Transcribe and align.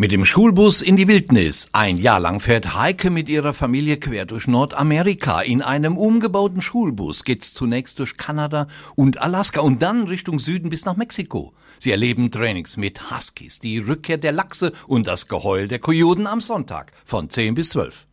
Mit 0.00 0.12
dem 0.12 0.24
Schulbus 0.24 0.80
in 0.80 0.96
die 0.96 1.08
Wildnis. 1.08 1.68
Ein 1.72 1.98
Jahr 1.98 2.20
lang 2.20 2.40
fährt 2.40 2.74
Heike 2.74 3.10
mit 3.10 3.28
ihrer 3.28 3.52
Familie 3.52 3.98
quer 3.98 4.24
durch 4.24 4.48
Nordamerika. 4.48 5.42
In 5.42 5.60
einem 5.60 5.98
umgebauten 5.98 6.62
Schulbus 6.62 7.22
geht's 7.22 7.52
zunächst 7.52 7.98
durch 7.98 8.16
Kanada 8.16 8.66
und 8.96 9.18
Alaska 9.18 9.60
und 9.60 9.82
dann 9.82 10.04
Richtung 10.04 10.38
Süden 10.38 10.70
bis 10.70 10.86
nach 10.86 10.96
Mexiko. 10.96 11.52
Sie 11.78 11.90
erleben 11.90 12.30
Trainings 12.30 12.78
mit 12.78 13.10
Huskies, 13.10 13.58
die 13.58 13.76
Rückkehr 13.76 14.16
der 14.16 14.32
Lachse 14.32 14.72
und 14.86 15.06
das 15.06 15.28
Geheul 15.28 15.68
der 15.68 15.80
Kojoten 15.80 16.26
am 16.26 16.40
Sonntag 16.40 16.92
von 17.04 17.28
10 17.28 17.54
bis 17.54 17.68
12. 17.68 18.06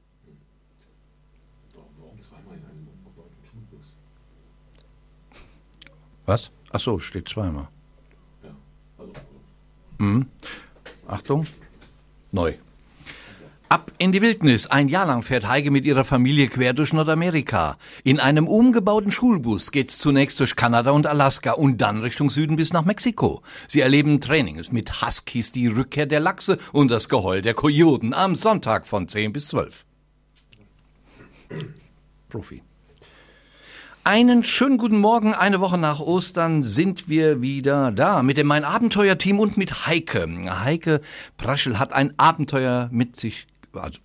Was? 6.26 6.52
Ach 6.70 6.82
so, 6.82 7.00
steht 7.00 7.30
zweimal. 7.30 7.70
Mhm. 10.00 10.26
Achtung. 11.08 11.46
Neu. 12.32 12.54
Ab 13.70 13.92
in 13.98 14.14
die 14.14 14.22
Wildnis. 14.22 14.68
Ein 14.68 14.88
Jahr 14.88 15.06
lang 15.06 15.24
fährt 15.24 15.46
Heike 15.46 15.72
mit 15.72 15.86
ihrer 15.86 16.06
Familie 16.06 16.48
quer 16.48 16.74
durch 16.74 16.94
Nordamerika. 16.94 17.78
In 18.06 18.22
einem 18.22 18.48
umgebauten 18.48 19.12
Schulbus 19.12 19.72
geht's 19.72 19.98
zunächst 19.98 20.40
durch 20.40 20.56
Kanada 20.56 20.92
und 20.92 21.06
Alaska 21.06 21.52
und 21.52 21.80
dann 21.80 22.00
Richtung 22.00 22.30
Süden 22.32 22.56
bis 22.56 22.72
nach 22.72 22.86
Mexiko. 22.86 23.42
Sie 23.68 23.82
erleben 23.82 24.22
Trainings 24.22 24.72
mit 24.72 25.02
Huskies, 25.02 25.52
die 25.52 25.68
Rückkehr 25.68 26.06
der 26.06 26.22
Lachse 26.22 26.60
und 26.72 26.90
das 26.90 27.10
Geheul 27.10 27.42
der 27.42 27.56
Kojoten 27.56 28.14
am 28.14 28.36
Sonntag 28.36 28.88
von 28.88 29.10
10 29.10 29.34
bis 29.34 29.48
12. 29.48 29.86
Profi. 32.30 32.62
Einen 34.08 34.46
schönen 34.46 34.78
guten 34.78 35.00
Morgen. 35.00 35.34
Eine 35.34 35.60
Woche 35.60 35.78
nach 35.78 36.00
Ostern 36.00 36.64
sind 36.64 37.10
wir 37.10 37.42
wieder 37.42 37.92
da 37.92 38.24
mit 38.24 38.38
dem 38.38 38.48
Mein 38.48 38.64
Abenteuer-Team 38.64 39.38
und 39.38 39.58
mit 39.58 39.86
Heike. 39.86 40.26
Heike 40.64 41.02
Praschel 41.36 41.78
hat 41.78 41.92
ein 41.92 42.18
Abenteuer 42.18 42.88
mit 42.90 43.18
sich, 43.18 43.48
also 43.74 44.00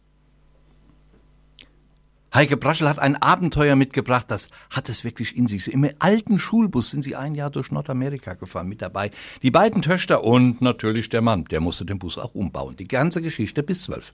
Heike 2.34 2.56
Praschel 2.56 2.88
hat 2.88 2.98
ein 2.98 3.14
Abenteuer 3.14 3.76
mitgebracht, 3.76 4.26
das 4.28 4.48
hat 4.70 4.88
es 4.88 5.04
wirklich 5.04 5.36
in 5.36 5.46
sich. 5.46 5.72
Im 5.72 5.88
alten 6.00 6.40
Schulbus 6.40 6.90
sind 6.90 7.02
sie 7.02 7.14
ein 7.14 7.36
Jahr 7.36 7.50
durch 7.50 7.70
Nordamerika 7.70 8.34
gefahren, 8.34 8.66
mit 8.66 8.82
dabei. 8.82 9.12
Die 9.42 9.52
beiden 9.52 9.82
Töchter 9.82 10.24
und 10.24 10.60
natürlich 10.60 11.10
der 11.10 11.22
Mann, 11.22 11.44
der 11.44 11.60
musste 11.60 11.84
den 11.84 12.00
Bus 12.00 12.18
auch 12.18 12.34
umbauen. 12.34 12.74
Die 12.74 12.88
ganze 12.88 13.22
Geschichte 13.22 13.62
bis 13.62 13.84
zwölf. 13.84 14.12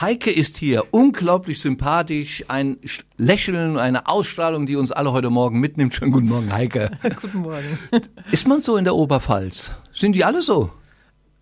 Heike 0.00 0.32
ist 0.32 0.56
hier 0.56 0.92
unglaublich 0.92 1.60
sympathisch, 1.60 2.44
ein 2.48 2.78
Lächeln, 3.16 3.78
eine 3.78 4.08
Ausstrahlung, 4.08 4.66
die 4.66 4.74
uns 4.74 4.90
alle 4.90 5.12
heute 5.12 5.30
Morgen 5.30 5.60
mitnimmt. 5.60 5.94
Schönen 5.94 6.10
guten 6.10 6.26
Morgen, 6.28 6.52
Heike. 6.52 6.90
guten 7.20 7.38
Morgen. 7.38 7.78
Ist 8.32 8.48
man 8.48 8.60
so 8.60 8.76
in 8.76 8.84
der 8.84 8.96
Oberpfalz? 8.96 9.70
Sind 9.92 10.14
die 10.14 10.24
alle 10.24 10.42
so? 10.42 10.72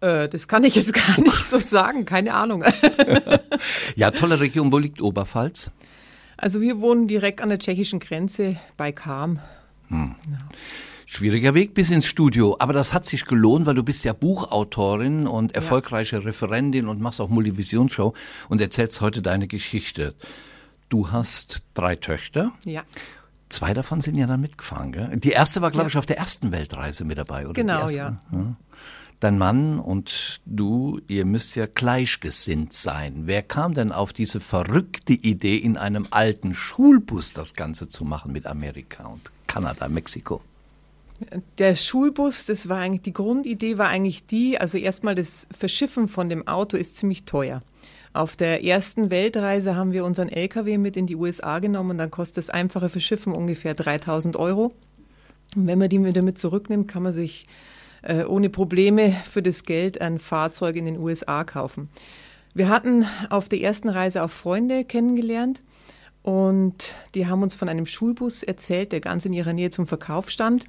Äh, 0.01 0.29
das 0.29 0.49
kann 0.49 0.65
ich 0.65 0.75
jetzt 0.75 0.93
gar 0.93 1.19
nicht 1.19 1.39
so 1.39 1.59
sagen, 1.59 2.05
keine 2.05 2.35
Ahnung. 2.35 2.63
ja, 3.97 4.11
tolle 4.11 4.39
Region. 4.39 4.71
Wo 4.71 4.77
liegt 4.77 5.01
Oberpfalz? 5.01 5.71
Also 6.37 6.61
wir 6.61 6.81
wohnen 6.81 7.09
direkt 7.09 7.41
an 7.41 7.49
der 7.49 7.59
tschechischen 7.59 8.01
Grenze 8.01 8.57
bei 8.77 8.93
Kam. 8.93 9.41
Hm. 9.89 10.15
Genau. 10.25 10.39
Schwieriger 11.07 11.55
Weg 11.55 11.75
bis 11.75 11.91
ins 11.91 12.07
Studio, 12.07 12.57
aber 12.59 12.73
das 12.73 12.93
hat 12.93 13.05
sich 13.07 13.25
gelohnt, 13.25 13.67
weil 13.67 13.75
du 13.75 13.83
bist 13.83 14.05
ja 14.05 14.13
Buchautorin 14.13 15.27
und 15.27 15.55
erfolgreiche. 15.55 16.25
Referentin 16.25 16.89
und 16.89 17.01
machst 17.01 17.21
auch 17.21 17.29
Multivisionsshow 17.29 18.15
und 18.49 18.61
erzählst 18.61 19.01
heute 19.01 19.23
deine 19.23 19.49
Geschichte. 19.49 20.15
Du 20.89 21.11
hast 21.11 21.63
drei 21.75 21.97
Töchter. 21.97 22.53
Ja. 22.65 22.83
Zwei 23.49 23.75
davon 23.75 24.01
sind 24.01 24.17
ja 24.17 24.27
dann 24.27 24.41
mitgefahren, 24.41 24.93
gell? 24.93 25.17
Die 25.17 25.31
erste 25.31 25.61
war, 25.61 25.71
glaube 25.71 25.85
ja. 25.85 25.89
ich, 25.89 25.97
auf 25.99 26.07
der 26.07 26.19
ersten 26.19 26.53
Weltreise 26.53 27.05
mit 27.05 27.19
dabei, 27.19 27.45
oder? 27.45 27.53
Genau, 27.53 27.89
ja. 27.89 28.21
ja. 28.31 28.57
Dein 29.21 29.39
Mann 29.39 29.79
und 29.79 30.41
du, 30.47 31.01
ihr 31.07 31.25
müsst 31.25 31.55
ja 31.55 31.67
gleichgesinnt 31.67 32.73
sein. 32.73 33.23
Wer 33.27 33.43
kam 33.43 33.73
denn 33.75 33.93
auf 33.93 34.13
diese 34.13 34.41
verrückte 34.41 35.13
Idee, 35.13 35.59
in 35.59 35.77
einem 35.77 36.09
alten 36.11 36.55
Schulbus 36.55 37.33
das 37.33 37.55
Ganze 37.55 37.89
zu 37.89 38.05
machen 38.05 38.33
mit 38.33 38.47
Amerika 38.47 39.07
und 39.07 39.31
Kanada, 39.47 39.89
Mexiko? 39.89 40.41
Der 41.59 41.77
Schulbus, 41.77 42.47
das 42.47 42.69
war 42.69 42.79
eigentlich, 42.79 43.03
die 43.03 43.13
Grundidee 43.13 43.79
war 43.79 43.89
eigentlich 43.89 44.27
die, 44.27 44.59
also 44.59 44.79
erstmal 44.79 45.15
das 45.15 45.47
Verschiffen 45.57 46.09
von 46.09 46.29
dem 46.29 46.47
Auto 46.49 46.77
ist 46.77 46.97
ziemlich 46.97 47.25
teuer. 47.25 47.61
Auf 48.15 48.37
der 48.37 48.63
ersten 48.65 49.11
Weltreise 49.11 49.75
haben 49.75 49.93
wir 49.93 50.05
unseren 50.05 50.29
LKW 50.29 50.77
mit 50.79 50.97
in 50.97 51.07
die 51.07 51.17
USA 51.17 51.59
genommen, 51.61 51.97
dann 51.97 52.11
kostet 52.11 52.39
das 52.39 52.51
einfache 52.51 52.89
Verschiffen 52.89 53.33
ungefähr 53.33 53.75
3000 53.75 54.37
Euro. 54.37 54.73
Und 55.57 55.67
wenn 55.67 55.79
man 55.79 55.89
die 55.89 56.05
wieder 56.05 56.23
mit 56.23 56.39
zurücknimmt, 56.39 56.89
kann 56.89 57.03
man 57.03 57.13
sich 57.13 57.47
äh, 58.03 58.25
ohne 58.25 58.51
Probleme 58.51 59.13
für 59.31 59.43
das 59.43 59.65
Geld 59.65 60.01
ein 60.01 60.19
Fahrzeug 60.19 60.77
in 60.77 60.85
den 60.85 60.99
USA 60.99 61.45
kaufen. 61.45 61.89
Wir 62.55 62.69
hatten 62.69 63.07
auf 63.31 63.49
der 63.49 63.61
ersten 63.61 63.89
Reise 63.89 64.23
auch 64.23 64.31
Freunde 64.31 64.85
kennengelernt 64.85 65.63
und 66.23 66.93
die 67.15 67.27
haben 67.27 67.43
uns 67.43 67.55
von 67.55 67.69
einem 67.69 67.87
Schulbus 67.87 68.43
erzählt, 68.43 68.93
der 68.93 69.01
ganz 69.01 69.25
in 69.25 69.33
ihrer 69.33 69.53
Nähe 69.53 69.71
zum 69.71 69.87
Verkauf 69.87 70.31
stand. 70.31 70.67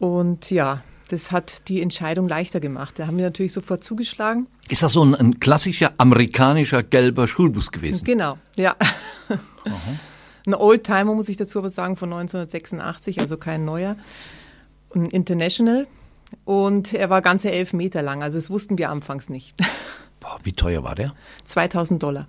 Und 0.00 0.50
ja, 0.50 0.82
das 1.08 1.30
hat 1.30 1.68
die 1.68 1.82
Entscheidung 1.82 2.26
leichter 2.26 2.58
gemacht. 2.58 2.98
Da 2.98 3.06
haben 3.06 3.18
wir 3.18 3.24
natürlich 3.24 3.52
sofort 3.52 3.84
zugeschlagen. 3.84 4.46
Ist 4.68 4.82
das 4.82 4.94
so 4.94 5.04
ein, 5.04 5.14
ein 5.14 5.38
klassischer 5.40 5.92
amerikanischer 5.98 6.82
gelber 6.82 7.28
Schulbus 7.28 7.70
gewesen? 7.70 8.04
Genau, 8.04 8.38
ja. 8.56 8.76
ein 10.46 10.54
Oldtimer, 10.54 11.14
muss 11.14 11.28
ich 11.28 11.36
dazu 11.36 11.58
aber 11.58 11.68
sagen, 11.68 11.96
von 11.96 12.12
1986, 12.12 13.20
also 13.20 13.36
kein 13.36 13.64
neuer. 13.64 13.96
Ein 14.94 15.06
International. 15.06 15.86
Und 16.44 16.94
er 16.94 17.10
war 17.10 17.20
ganze 17.20 17.52
elf 17.52 17.74
Meter 17.74 18.02
lang, 18.02 18.22
also 18.22 18.38
das 18.38 18.48
wussten 18.48 18.78
wir 18.78 18.88
anfangs 18.88 19.28
nicht. 19.28 19.54
Boah, 20.20 20.38
wie 20.44 20.52
teuer 20.52 20.82
war 20.82 20.94
der? 20.94 21.14
2000 21.44 22.02
Dollar. 22.02 22.26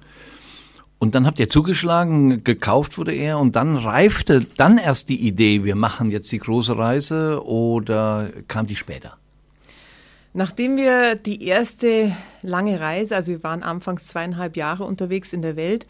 Und 1.01 1.16
dann 1.16 1.25
habt 1.25 1.39
ihr 1.39 1.50
zugeschlagen, 1.50 2.44
gekauft 2.44 3.00
wurde 3.00 3.12
er 3.12 3.39
und 3.39 3.56
dann 3.56 3.75
reifte 3.75 4.45
dann 4.57 4.78
erst 4.78 5.09
die 5.09 5.19
Idee, 5.19 5.63
wir 5.63 5.75
machen 5.75 6.12
jetzt 6.12 6.31
die 6.31 6.38
große 6.38 6.78
Reise 6.78 7.44
oder 7.44 8.29
kam 8.47 8.67
die 8.67 8.75
später? 8.75 9.17
Nachdem 10.35 10.78
wir 10.78 11.16
die 11.16 11.44
erste 11.44 12.16
lange 12.44 12.79
Reise, 12.79 13.16
also 13.16 13.31
wir 13.31 13.41
waren 13.41 13.63
anfangs 13.63 14.09
zweieinhalb 14.09 14.56
Jahre 14.56 14.84
unterwegs 14.84 15.34
in 15.34 15.41
der 15.41 15.56
Welt, 15.56 15.88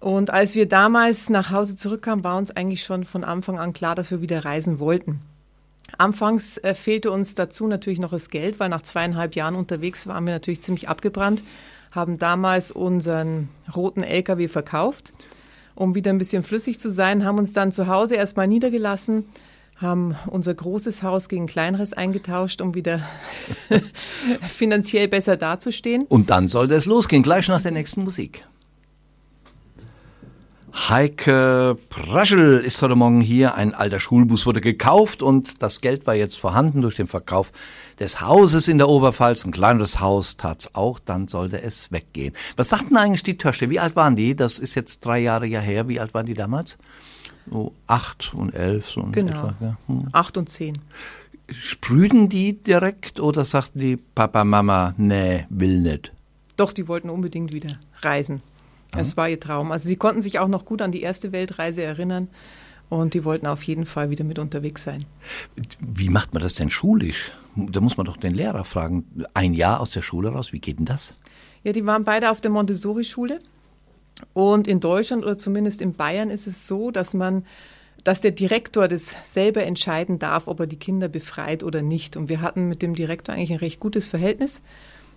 und 0.00 0.30
als 0.30 0.54
wir 0.54 0.66
damals 0.66 1.28
nach 1.28 1.50
Hause 1.50 1.76
zurückkamen, 1.76 2.24
war 2.24 2.38
uns 2.38 2.50
eigentlich 2.50 2.82
schon 2.82 3.04
von 3.04 3.24
Anfang 3.24 3.58
an 3.58 3.74
klar, 3.74 3.94
dass 3.94 4.10
wir 4.10 4.22
wieder 4.22 4.46
reisen 4.46 4.78
wollten. 4.78 5.20
Anfangs 5.98 6.56
äh, 6.58 6.74
fehlte 6.74 7.10
uns 7.10 7.34
dazu 7.34 7.66
natürlich 7.66 8.00
noch 8.00 8.10
das 8.10 8.30
Geld, 8.30 8.58
weil 8.58 8.70
nach 8.70 8.82
zweieinhalb 8.82 9.34
Jahren 9.34 9.54
unterwegs 9.54 10.06
waren 10.06 10.24
wir 10.24 10.32
natürlich 10.32 10.62
ziemlich 10.62 10.88
abgebrannt 10.88 11.42
haben 11.94 12.18
damals 12.18 12.72
unseren 12.72 13.48
roten 13.74 14.02
LKW 14.02 14.48
verkauft, 14.48 15.12
um 15.74 15.94
wieder 15.94 16.10
ein 16.12 16.18
bisschen 16.18 16.42
flüssig 16.42 16.80
zu 16.80 16.90
sein, 16.90 17.24
haben 17.24 17.38
uns 17.38 17.52
dann 17.52 17.72
zu 17.72 17.86
Hause 17.86 18.16
erstmal 18.16 18.48
niedergelassen, 18.48 19.26
haben 19.76 20.16
unser 20.26 20.54
großes 20.54 21.02
Haus 21.02 21.28
gegen 21.28 21.46
kleineres 21.46 21.92
eingetauscht, 21.92 22.60
um 22.62 22.74
wieder 22.74 23.00
finanziell 24.48 25.08
besser 25.08 25.36
dazustehen. 25.36 26.04
Und 26.08 26.30
dann 26.30 26.48
sollte 26.48 26.74
es 26.74 26.86
losgehen, 26.86 27.22
gleich 27.22 27.48
nach 27.48 27.62
der 27.62 27.72
nächsten 27.72 28.02
Musik. 28.02 28.44
Heike 30.76 31.78
Praschel 31.88 32.58
ist 32.58 32.82
heute 32.82 32.96
Morgen 32.96 33.20
hier. 33.20 33.54
Ein 33.54 33.74
alter 33.74 34.00
Schulbus 34.00 34.44
wurde 34.44 34.60
gekauft 34.60 35.22
und 35.22 35.62
das 35.62 35.80
Geld 35.80 36.04
war 36.06 36.14
jetzt 36.14 36.36
vorhanden 36.36 36.82
durch 36.82 36.96
den 36.96 37.06
Verkauf 37.06 37.52
des 38.00 38.20
Hauses 38.20 38.68
in 38.68 38.78
der 38.78 38.88
Oberpfalz. 38.88 39.44
Ein 39.44 39.52
kleineres 39.52 40.00
Haus 40.00 40.36
tat's 40.36 40.74
auch, 40.74 40.98
dann 40.98 41.28
sollte 41.28 41.62
es 41.62 41.92
weggehen. 41.92 42.34
Was 42.56 42.70
sagten 42.70 42.96
eigentlich 42.96 43.22
die 43.22 43.38
Töchter? 43.38 43.70
Wie 43.70 43.80
alt 43.80 43.96
waren 43.96 44.16
die? 44.16 44.34
Das 44.34 44.58
ist 44.58 44.74
jetzt 44.74 45.04
drei 45.04 45.18
Jahre 45.18 45.46
ja 45.46 45.60
her. 45.60 45.88
Wie 45.88 46.00
alt 46.00 46.14
waren 46.14 46.26
die 46.26 46.34
damals? 46.34 46.78
So 47.50 47.72
acht 47.86 48.32
und 48.34 48.54
elf. 48.54 48.88
So 48.88 49.02
genau, 49.12 49.48
etwa, 49.48 49.54
ja. 49.60 49.76
hm. 49.86 50.08
acht 50.12 50.36
und 50.36 50.48
zehn. 50.48 50.78
Sprühen 51.50 52.28
die 52.28 52.54
direkt 52.54 53.20
oder 53.20 53.44
sagten 53.44 53.78
die 53.78 53.96
Papa, 53.96 54.44
Mama, 54.44 54.94
nee, 54.96 55.46
will 55.50 55.80
nicht? 55.80 56.10
Doch, 56.56 56.72
die 56.72 56.88
wollten 56.88 57.10
unbedingt 57.10 57.52
wieder 57.52 57.76
reisen. 58.00 58.40
Es 58.96 59.16
war 59.16 59.28
ihr 59.28 59.40
Traum. 59.40 59.72
Also 59.72 59.88
sie 59.88 59.96
konnten 59.96 60.22
sich 60.22 60.38
auch 60.38 60.48
noch 60.48 60.64
gut 60.64 60.80
an 60.80 60.92
die 60.92 61.02
erste 61.02 61.32
Weltreise 61.32 61.82
erinnern 61.82 62.28
und 63.00 63.14
die 63.14 63.24
wollten 63.24 63.46
auf 63.46 63.62
jeden 63.64 63.86
Fall 63.86 64.10
wieder 64.10 64.24
mit 64.24 64.38
unterwegs 64.38 64.84
sein. 64.84 65.04
Wie 65.80 66.08
macht 66.08 66.32
man 66.32 66.42
das 66.42 66.54
denn 66.54 66.70
schulisch? 66.70 67.32
Da 67.56 67.80
muss 67.80 67.96
man 67.96 68.06
doch 68.06 68.16
den 68.16 68.34
Lehrer 68.34 68.64
fragen. 68.64 69.04
Ein 69.34 69.54
Jahr 69.54 69.80
aus 69.80 69.90
der 69.90 70.02
Schule 70.02 70.30
raus, 70.30 70.52
wie 70.52 70.60
geht 70.60 70.78
denn 70.78 70.86
das? 70.86 71.14
Ja, 71.62 71.72
die 71.72 71.84
waren 71.86 72.04
beide 72.04 72.30
auf 72.30 72.40
der 72.40 72.50
Montessori-Schule. 72.50 73.38
Und 74.32 74.68
in 74.68 74.80
Deutschland 74.80 75.24
oder 75.24 75.38
zumindest 75.38 75.82
in 75.82 75.94
Bayern 75.94 76.30
ist 76.30 76.46
es 76.46 76.66
so, 76.66 76.90
dass 76.90 77.14
man 77.14 77.44
dass 78.04 78.20
der 78.20 78.32
Direktor 78.32 78.86
das 78.86 79.16
selber 79.24 79.62
entscheiden 79.62 80.18
darf, 80.18 80.46
ob 80.46 80.60
er 80.60 80.66
die 80.66 80.78
Kinder 80.78 81.08
befreit 81.08 81.62
oder 81.62 81.80
nicht. 81.80 82.18
Und 82.18 82.28
wir 82.28 82.42
hatten 82.42 82.68
mit 82.68 82.82
dem 82.82 82.94
Direktor 82.94 83.34
eigentlich 83.34 83.52
ein 83.52 83.58
recht 83.58 83.80
gutes 83.80 84.06
Verhältnis. 84.06 84.60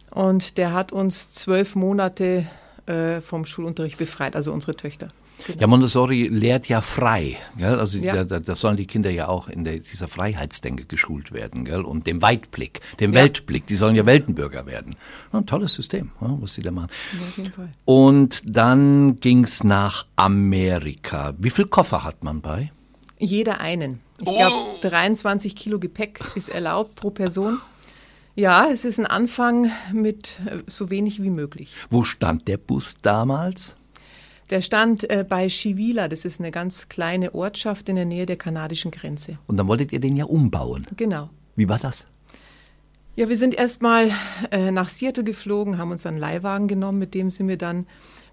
Und 0.09 0.57
der 0.57 0.73
hat 0.73 0.93
uns 0.93 1.33
zwölf 1.33 1.75
Monate 1.75 2.47
äh, 2.85 3.19
vom 3.19 3.45
Schulunterricht 3.45 3.97
befreit, 3.97 4.37
also 4.37 4.53
unsere 4.53 4.77
Töchter. 4.77 5.09
Genau. 5.45 5.61
Ja, 5.61 5.67
Montessori 5.67 6.27
lehrt 6.27 6.67
ja 6.67 6.81
frei. 6.81 7.37
Gell? 7.57 7.79
Also 7.79 7.99
ja. 7.99 8.23
da, 8.23 8.39
da, 8.39 8.55
sollen 8.55 8.77
die 8.77 8.85
Kinder 8.85 9.09
ja 9.09 9.27
auch 9.27 9.47
in 9.47 9.63
der, 9.63 9.79
dieser 9.79 10.07
Freiheitsdenke 10.07 10.85
geschult 10.85 11.31
werden. 11.31 11.65
Gell? 11.65 11.81
Und 11.81 12.07
dem 12.07 12.21
Weitblick, 12.21 12.81
dem 12.99 13.13
ja. 13.13 13.21
Weltblick. 13.21 13.67
Die 13.67 13.75
sollen 13.75 13.95
ja 13.95 14.05
Weltenbürger 14.05 14.65
werden. 14.65 14.95
ein 15.31 15.45
tolles 15.45 15.73
System, 15.73 16.11
was 16.19 16.53
sie 16.53 16.61
da 16.61 16.71
machen. 16.71 16.89
Ja, 17.13 17.27
auf 17.27 17.37
jeden 17.37 17.53
Fall. 17.53 17.69
Und 17.85 18.41
dann 18.45 19.19
ging's 19.19 19.63
nach 19.63 20.05
Amerika. 20.15 21.33
Wie 21.37 21.49
viel 21.49 21.65
Koffer 21.65 22.03
hat 22.03 22.23
man 22.23 22.41
bei? 22.41 22.71
Jeder 23.19 23.59
einen. 23.59 24.01
Ich 24.19 24.25
glaube, 24.25 24.55
oh. 24.55 24.77
23 24.81 25.55
Kilo 25.55 25.79
Gepäck 25.79 26.19
ist 26.35 26.49
erlaubt 26.49 26.95
pro 26.95 27.11
Person. 27.11 27.59
Ja, 28.35 28.69
es 28.69 28.85
ist 28.85 28.99
ein 28.99 29.07
Anfang 29.07 29.71
mit 29.91 30.39
äh, 30.45 30.59
so 30.67 30.91
wenig 30.91 31.23
wie 31.23 31.31
möglich. 31.31 31.73
Wo 31.89 32.03
stand 32.03 32.47
der 32.47 32.57
Bus 32.57 32.97
damals? 33.01 33.77
Der 34.49 34.61
stand 34.61 35.09
äh, 35.09 35.25
bei 35.27 35.49
Chivila, 35.49 36.07
das 36.07 36.23
ist 36.23 36.39
eine 36.39 36.51
ganz 36.51 36.87
kleine 36.87 37.35
Ortschaft 37.35 37.89
in 37.89 37.95
der 37.95 38.05
Nähe 38.05 38.25
der 38.25 38.37
kanadischen 38.37 38.91
Grenze. 38.91 39.37
Und 39.47 39.57
dann 39.57 39.67
wolltet 39.67 39.91
ihr 39.91 39.99
den 39.99 40.15
ja 40.15 40.25
umbauen. 40.25 40.87
Genau. 40.95 41.29
Wie 41.55 41.67
war 41.67 41.79
das? 41.79 42.07
Ja, 43.17 43.27
wir 43.29 43.35
sind 43.35 43.55
erstmal 43.55 44.11
äh, 44.51 44.71
nach 44.71 44.89
Seattle 44.89 45.23
geflogen, 45.23 45.79
haben 45.79 45.91
uns 45.91 46.05
einen 46.05 46.19
Leihwagen 46.19 46.67
genommen, 46.67 46.99
mit 46.99 47.13
dem 47.13 47.31
sind 47.31 47.47
wir 47.47 47.57
dann 47.57 47.87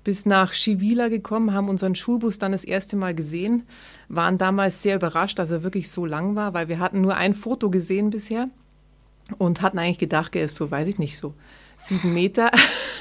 bis 0.05 0.27
nach 0.27 0.53
Chivila 0.53 1.09
gekommen, 1.09 1.55
haben 1.55 1.71
unseren 1.71 1.95
Schulbus 1.95 2.39
dann 2.39 2.53
das 2.53 2.65
erste 2.65 2.95
Mal 2.95 3.15
gesehen, 3.15 3.63
waren 4.09 4.37
damals 4.37 4.83
sehr 4.83 4.97
überrascht, 4.97 5.39
dass 5.39 5.51
er 5.51 5.63
wirklich 5.63 5.91
so 5.91 6.05
lang 6.05 6.37
war, 6.37 6.53
weil 6.53 6.69
wir 6.69 6.79
hatten 6.79 7.01
nur 7.01 7.17
ein 7.17 7.35
Foto 7.35 7.71
gesehen 7.71 8.11
bisher 8.11 8.51
und 9.39 9.63
hatten 9.63 9.79
eigentlich 9.79 9.99
gedacht, 9.99 10.37
er 10.37 10.45
ist 10.45 10.57
so, 10.57 10.71
weiß 10.71 10.87
ich 10.87 10.99
nicht, 10.99 11.17
so 11.17 11.33
sieben 11.79 12.13
Meter, 12.13 12.51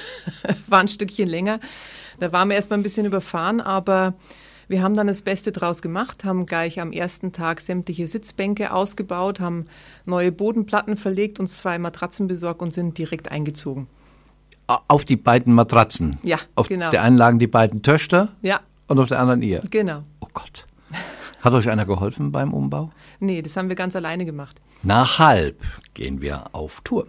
war 0.66 0.80
ein 0.80 0.88
Stückchen 0.88 1.28
länger. 1.28 1.60
Da 2.24 2.32
waren 2.32 2.48
wir 2.48 2.56
erstmal 2.56 2.78
ein 2.78 2.82
bisschen 2.82 3.04
überfahren, 3.04 3.60
aber 3.60 4.14
wir 4.66 4.82
haben 4.82 4.94
dann 4.94 5.08
das 5.08 5.20
Beste 5.20 5.52
draus 5.52 5.82
gemacht, 5.82 6.24
haben 6.24 6.46
gleich 6.46 6.80
am 6.80 6.90
ersten 6.90 7.32
Tag 7.32 7.60
sämtliche 7.60 8.08
Sitzbänke 8.08 8.72
ausgebaut, 8.72 9.40
haben 9.40 9.66
neue 10.06 10.32
Bodenplatten 10.32 10.96
verlegt, 10.96 11.38
uns 11.38 11.58
zwei 11.58 11.78
Matratzen 11.78 12.26
besorgt 12.26 12.62
und 12.62 12.72
sind 12.72 12.96
direkt 12.96 13.30
eingezogen. 13.30 13.88
Auf 14.66 15.04
die 15.04 15.16
beiden 15.16 15.52
Matratzen? 15.52 16.18
Ja, 16.22 16.38
auf 16.54 16.68
genau. 16.68 16.90
Der 16.90 17.02
einen 17.02 17.18
lagen 17.18 17.38
die 17.38 17.46
beiden 17.46 17.82
Töchter? 17.82 18.30
Ja. 18.40 18.60
Und 18.86 18.98
auf 18.98 19.08
der 19.08 19.20
anderen 19.20 19.42
ihr? 19.42 19.60
Genau. 19.68 20.00
Oh 20.20 20.28
Gott. 20.32 20.64
Hat 21.42 21.52
euch 21.52 21.68
einer 21.68 21.84
geholfen 21.84 22.32
beim 22.32 22.54
Umbau? 22.54 22.90
Nee, 23.20 23.42
das 23.42 23.54
haben 23.58 23.68
wir 23.68 23.76
ganz 23.76 23.94
alleine 23.96 24.24
gemacht. 24.24 24.62
Nach 24.82 25.18
halb 25.18 25.62
gehen 25.92 26.22
wir 26.22 26.54
auf 26.54 26.80
Tour. 26.84 27.06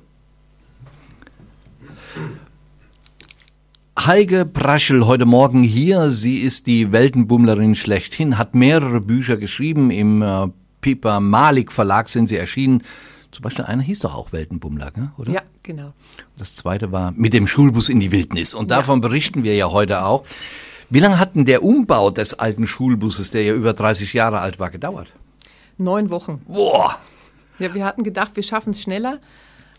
Heike 3.98 4.46
Braschel 4.46 5.06
heute 5.06 5.26
Morgen 5.26 5.64
hier. 5.64 6.12
Sie 6.12 6.40
ist 6.40 6.68
die 6.68 6.92
Weltenbummlerin 6.92 7.76
schlechthin, 7.76 8.38
hat 8.38 8.54
mehrere 8.54 9.00
Bücher 9.00 9.38
geschrieben. 9.38 9.90
Im 9.90 10.22
äh, 10.22 10.48
Piper 10.82 11.22
Malik 11.22 11.72
Verlag 11.72 12.10
sind 12.10 12.28
sie 12.28 12.36
erschienen. 12.36 12.84
Zum 13.32 13.44
Beispiel 13.44 13.64
einer 13.64 13.82
hieß 13.82 14.00
doch 14.00 14.14
auch 14.14 14.34
Weltenbummler, 14.34 14.92
oder? 15.18 15.32
Ja, 15.32 15.42
genau. 15.64 15.94
Das 16.38 16.56
zweite 16.56 16.92
war 16.92 17.14
mit 17.14 17.32
dem 17.32 17.48
Schulbus 17.48 17.88
in 17.88 18.02
die 18.02 18.12
Wildnis. 18.12 18.54
Und 18.54 18.70
davon 18.70 19.02
ja. 19.02 19.08
berichten 19.08 19.44
wir 19.44 19.56
ja 19.56 19.72
heute 19.72 20.04
auch. 20.04 20.26
Wie 20.90 21.00
lange 21.00 21.18
hat 21.18 21.36
denn 21.36 21.46
der 21.46 21.64
Umbau 21.64 22.12
des 22.12 22.34
alten 22.34 22.68
Schulbusses, 22.68 23.32
der 23.32 23.44
ja 23.44 23.54
über 23.54 23.74
30 23.74 24.12
Jahre 24.14 24.40
alt 24.40 24.60
war, 24.60 24.72
gedauert? 24.72 25.08
Neun 25.78 26.10
Wochen. 26.10 26.42
Boah! 26.48 26.98
Ja, 27.60 27.74
wir 27.74 27.86
hatten 27.86 28.04
gedacht, 28.04 28.36
wir 28.36 28.44
schaffen 28.44 28.72
es 28.72 28.82
schneller, 28.82 29.20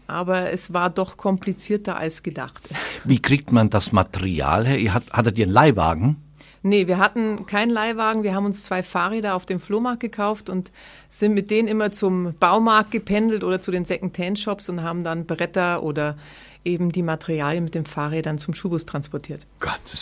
aber 0.06 0.53
es 0.53 0.73
war 0.73 0.91
doch 0.91 1.17
komplizierter 1.17 1.97
als 1.97 2.23
gedacht. 2.23 2.69
Wie 3.05 3.20
kriegt 3.20 3.53
man 3.53 3.70
das 3.70 3.93
Material 3.93 4.67
her? 4.67 4.79
Ihr 4.79 4.94
hat, 4.94 5.11
hattet 5.12 5.38
ihr 5.38 5.44
einen 5.44 5.53
Leihwagen? 5.53 6.17
Nee, 6.62 6.88
wir 6.88 6.99
hatten 6.99 7.47
keinen 7.47 7.70
Leihwagen. 7.70 8.25
Wir 8.25 8.35
haben 8.35 8.44
uns 8.44 8.64
zwei 8.64 8.82
Fahrräder 8.82 9.37
auf 9.37 9.47
dem 9.47 9.61
Flohmarkt 9.61 10.00
gekauft 10.00 10.50
und 10.50 10.73
sind 11.08 11.32
mit 11.32 11.53
denen 11.53 11.69
immer 11.69 11.93
zum 11.93 12.35
Baumarkt 12.41 12.91
gependelt 12.91 13.44
oder 13.44 13.61
zu 13.61 13.70
den 13.70 13.85
Second-Hand-Shops 13.85 14.69
und 14.69 14.82
haben 14.82 15.05
dann 15.05 15.26
Bretter 15.26 15.85
oder 15.85 16.17
eben 16.66 16.92
die 16.92 17.02
Materialien 17.02 17.64
mit 17.64 17.74
den 17.74 17.86
Fahrrädern 17.86 18.38
zum 18.38 18.52
Schulbus 18.52 18.84
transportiert. 18.84 19.46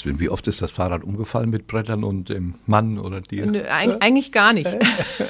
Willen, 0.04 0.18
wie 0.18 0.28
oft 0.28 0.48
ist 0.48 0.62
das 0.62 0.70
Fahrrad 0.70 1.04
umgefallen 1.04 1.50
mit 1.50 1.66
Brettern 1.66 2.02
und 2.02 2.30
dem 2.30 2.54
Mann 2.66 2.98
oder 2.98 3.20
dir? 3.20 3.46
Nö, 3.46 3.62
eig 3.68 4.02
eigentlich 4.02 4.32
gar 4.32 4.52
nicht. 4.52 4.76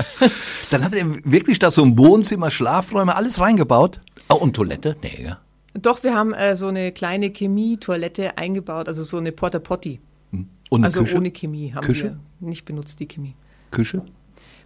Dann 0.70 0.84
habt 0.84 0.94
ihr 0.94 1.20
wirklich 1.24 1.58
da 1.58 1.70
so 1.70 1.82
ein 1.84 1.98
Wohnzimmer, 1.98 2.50
Schlafräume, 2.50 3.14
alles 3.14 3.40
reingebaut? 3.40 4.00
Oh, 4.28 4.36
und 4.36 4.54
Toilette? 4.54 4.96
Nee, 5.02 5.24
ja. 5.24 5.40
Doch, 5.74 6.04
wir 6.04 6.14
haben 6.14 6.32
äh, 6.32 6.56
so 6.56 6.68
eine 6.68 6.92
kleine 6.92 7.30
Chemie-Toilette 7.30 8.38
eingebaut, 8.38 8.88
also 8.88 9.02
so 9.02 9.16
eine 9.16 9.32
Porta 9.32 9.58
Potti. 9.58 10.00
Hm. 10.30 10.48
Also 10.82 11.02
Küche? 11.02 11.16
ohne 11.16 11.30
Chemie 11.32 11.72
haben 11.74 11.84
Küche? 11.84 12.16
wir 12.40 12.48
nicht 12.48 12.64
benutzt, 12.64 13.00
die 13.00 13.06
Chemie. 13.06 13.34
Küche? 13.70 14.02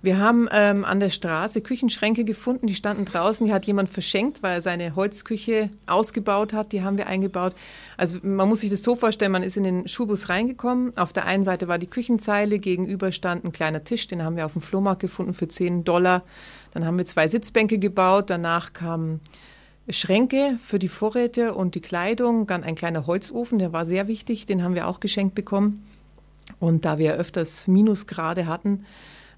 Wir 0.01 0.19
haben 0.19 0.49
ähm, 0.53 0.85
an 0.85 1.01
der 1.01 1.11
Straße 1.11 1.61
Küchenschränke 1.61 2.25
gefunden, 2.25 2.69
die 2.69 2.77
standen 2.77 3.05
draußen, 3.05 3.47
die 3.47 3.53
hat 3.53 3.67
jemand 3.67 3.91
verschenkt, 3.91 4.43
weil 4.43 4.55
er 4.55 4.61
seine 4.61 4.95
Holzküche 4.95 5.71
ausgebaut 5.87 6.53
hat, 6.53 6.73
die 6.73 6.83
haben 6.83 6.99
wir 6.99 7.09
eingebaut. 7.09 7.55
Also 7.97 8.19
man 8.23 8.49
muss 8.49 8.61
sich 8.61 8.71
das 8.71 8.85
so 8.85 8.95
vorstellen, 8.95 9.33
man 9.33 9.43
ist 9.43 9.57
in 9.57 9.65
den 9.65 9.89
Schulbus 9.89 10.29
reingekommen, 10.29 10.97
auf 10.97 11.13
der 11.13 11.25
einen 11.25 11.43
Seite 11.43 11.67
war 11.67 11.79
die 11.79 11.89
Küchenzeile, 11.89 12.61
gegenüber 12.61 13.11
stand 13.11 13.45
ein 13.45 13.51
kleiner 13.51 13.83
Tisch, 13.83 14.07
den 14.07 14.23
haben 14.23 14.37
wir 14.37 14.47
auf 14.47 14.53
dem 14.53 14.63
Flohmarkt 14.63 15.01
gefunden 15.01 15.35
für 15.35 15.49
10 15.49 15.83
Dollar. 15.83 16.23
Dann 16.73 16.85
haben 16.85 16.99
wir 16.99 17.07
zwei 17.07 17.27
Sitzbänke 17.27 17.79
gebaut, 17.79 18.31
danach 18.31 18.73
kamen 18.73 19.21
Schränke 19.89 20.59
für 20.63 20.79
die 20.79 20.89
Vorräte 20.89 21.55
und 21.55 21.75
die 21.75 21.81
Kleidung, 21.81 22.47
dann 22.47 22.63
ein 22.63 22.75
kleiner 22.75 23.07
Holzofen, 23.07 23.59
der 23.59 23.73
war 23.73 23.87
sehr 23.87 24.07
wichtig, 24.07 24.47
den 24.47 24.63
haben 24.63 24.75
wir 24.75 24.87
auch 24.87 25.01
geschenkt 25.01 25.35
bekommen. 25.35 25.85
Und 26.61 26.85
da 26.85 26.99
wir 26.99 27.15
öfters 27.15 27.69
Minusgrade 27.69 28.47
hatten, 28.47 28.85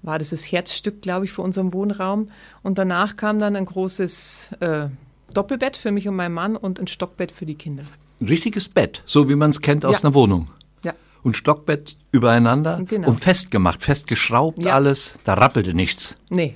war 0.03 0.19
das 0.19 0.31
das 0.31 0.51
Herzstück, 0.51 1.01
glaube 1.01 1.25
ich, 1.25 1.31
für 1.31 1.41
unseren 1.41 1.73
Wohnraum. 1.73 2.29
Und 2.63 2.77
danach 2.77 3.17
kam 3.17 3.39
dann 3.39 3.55
ein 3.55 3.65
großes 3.65 4.51
äh, 4.59 4.87
Doppelbett 5.33 5.77
für 5.77 5.91
mich 5.91 6.07
und 6.07 6.15
meinen 6.15 6.33
Mann 6.33 6.55
und 6.55 6.79
ein 6.79 6.87
Stockbett 6.87 7.31
für 7.31 7.45
die 7.45 7.55
Kinder. 7.55 7.83
Ein 8.19 8.27
richtiges 8.27 8.69
Bett, 8.69 9.03
so 9.05 9.29
wie 9.29 9.35
man 9.35 9.49
es 9.49 9.61
kennt 9.61 9.85
aus 9.85 9.93
ja. 9.93 9.99
einer 10.03 10.13
Wohnung. 10.13 10.49
Ja. 10.83 10.93
Und 11.23 11.37
Stockbett 11.37 11.95
übereinander 12.11 12.81
genau. 12.85 13.09
und 13.09 13.19
festgemacht, 13.19 13.81
festgeschraubt 13.81 14.63
ja. 14.63 14.73
alles. 14.73 15.17
Da 15.23 15.35
rappelte 15.35 15.73
nichts. 15.73 16.17
Nee. 16.29 16.55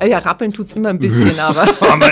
Ja, 0.00 0.18
rappeln 0.18 0.52
tut's 0.52 0.72
immer 0.74 0.88
ein 0.88 0.98
bisschen, 0.98 1.38
aber. 1.40 1.66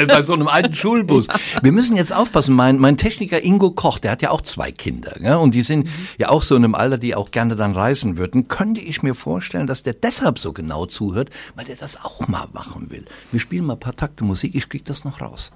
bei 0.06 0.22
so 0.22 0.34
einem 0.34 0.48
alten 0.48 0.74
Schulbus. 0.74 1.26
Wir 1.62 1.72
müssen 1.72 1.96
jetzt 1.96 2.12
aufpassen. 2.12 2.54
Mein, 2.54 2.78
mein 2.78 2.96
Techniker 2.96 3.42
Ingo 3.42 3.70
Koch, 3.70 3.98
der 3.98 4.12
hat 4.12 4.22
ja 4.22 4.30
auch 4.30 4.42
zwei 4.42 4.70
Kinder. 4.72 5.20
Ja, 5.20 5.36
und 5.36 5.54
die 5.54 5.62
sind 5.62 5.86
mhm. 5.86 5.90
ja 6.18 6.28
auch 6.28 6.42
so 6.42 6.56
in 6.56 6.64
einem 6.64 6.74
Alter, 6.74 6.98
die 6.98 7.14
auch 7.14 7.30
gerne 7.30 7.56
dann 7.56 7.72
reisen 7.72 8.16
würden. 8.16 8.48
Könnte 8.48 8.80
ich 8.80 9.02
mir 9.02 9.14
vorstellen, 9.14 9.66
dass 9.66 9.82
der 9.82 9.94
deshalb 9.94 10.38
so 10.38 10.52
genau 10.52 10.86
zuhört, 10.86 11.30
weil 11.54 11.64
der 11.64 11.76
das 11.76 12.04
auch 12.04 12.26
mal 12.28 12.48
machen 12.52 12.90
will. 12.90 13.04
Wir 13.30 13.40
spielen 13.40 13.64
mal 13.64 13.74
ein 13.74 13.80
paar 13.80 13.96
Takte 13.96 14.24
Musik, 14.24 14.54
ich 14.54 14.68
krieg 14.68 14.84
das 14.84 15.04
noch 15.04 15.20
raus. 15.20 15.52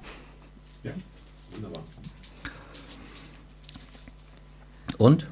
Ja, 0.83 0.93
wunderbar. 1.51 1.83
Und? 4.99 5.27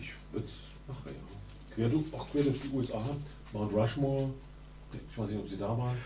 Ich 0.00 0.10
würde 0.32 0.46
es 0.46 0.54
machen, 0.86 1.06
ja. 1.06 1.74
Quer 1.74 1.88
durch, 1.88 2.14
auch 2.14 2.30
quer 2.30 2.42
durch 2.42 2.60
die 2.60 2.68
USA, 2.68 3.00
Mount 3.52 3.72
Rushmore, 3.72 4.30
ich 5.10 5.18
weiß 5.18 5.30
nicht, 5.30 5.38
ob 5.38 5.48
Sie 5.48 5.58
da 5.58 5.68
waren. 5.68 5.96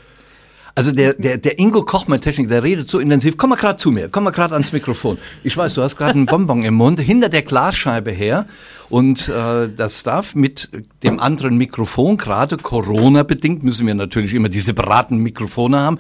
Also 0.79 0.93
der, 0.93 1.15
der, 1.15 1.39
der 1.39 1.59
Ingo 1.59 1.85
Kochmann 1.85 2.21
Technik, 2.21 2.51
der 2.51 2.63
redet 2.63 2.87
so 2.87 2.99
intensiv. 2.99 3.39
Komm 3.39 3.49
mal 3.49 3.57
gerade 3.57 3.79
zu 3.79 3.91
mir, 3.91 4.11
komm 4.11 4.25
mal 4.25 4.31
gerade 4.31 4.53
ans 4.53 4.73
Mikrofon. 4.73 5.17
Ich 5.43 5.57
weiß, 5.57 5.73
du 5.73 5.83
hast 5.83 5.97
gerade 5.97 6.13
einen 6.13 6.27
Bonbon 6.27 6.65
im 6.65 6.75
Mund, 6.75 7.01
hinter 7.01 7.31
der 7.31 7.41
Glasscheibe 7.41 8.11
her. 8.11 8.45
Und 8.91 9.27
äh, 9.31 9.71
das 9.75 10.03
darf 10.03 10.35
mit 10.35 10.69
dem 11.03 11.19
anderen 11.19 11.57
Mikrofon, 11.57 12.19
gerade 12.19 12.59
Corona-bedingt, 12.59 13.63
müssen 13.63 13.87
wir 13.87 13.95
natürlich 13.95 14.35
immer 14.35 14.51
diese 14.51 14.67
separaten 14.67 15.17
Mikrofone 15.17 15.81
haben. 15.81 15.99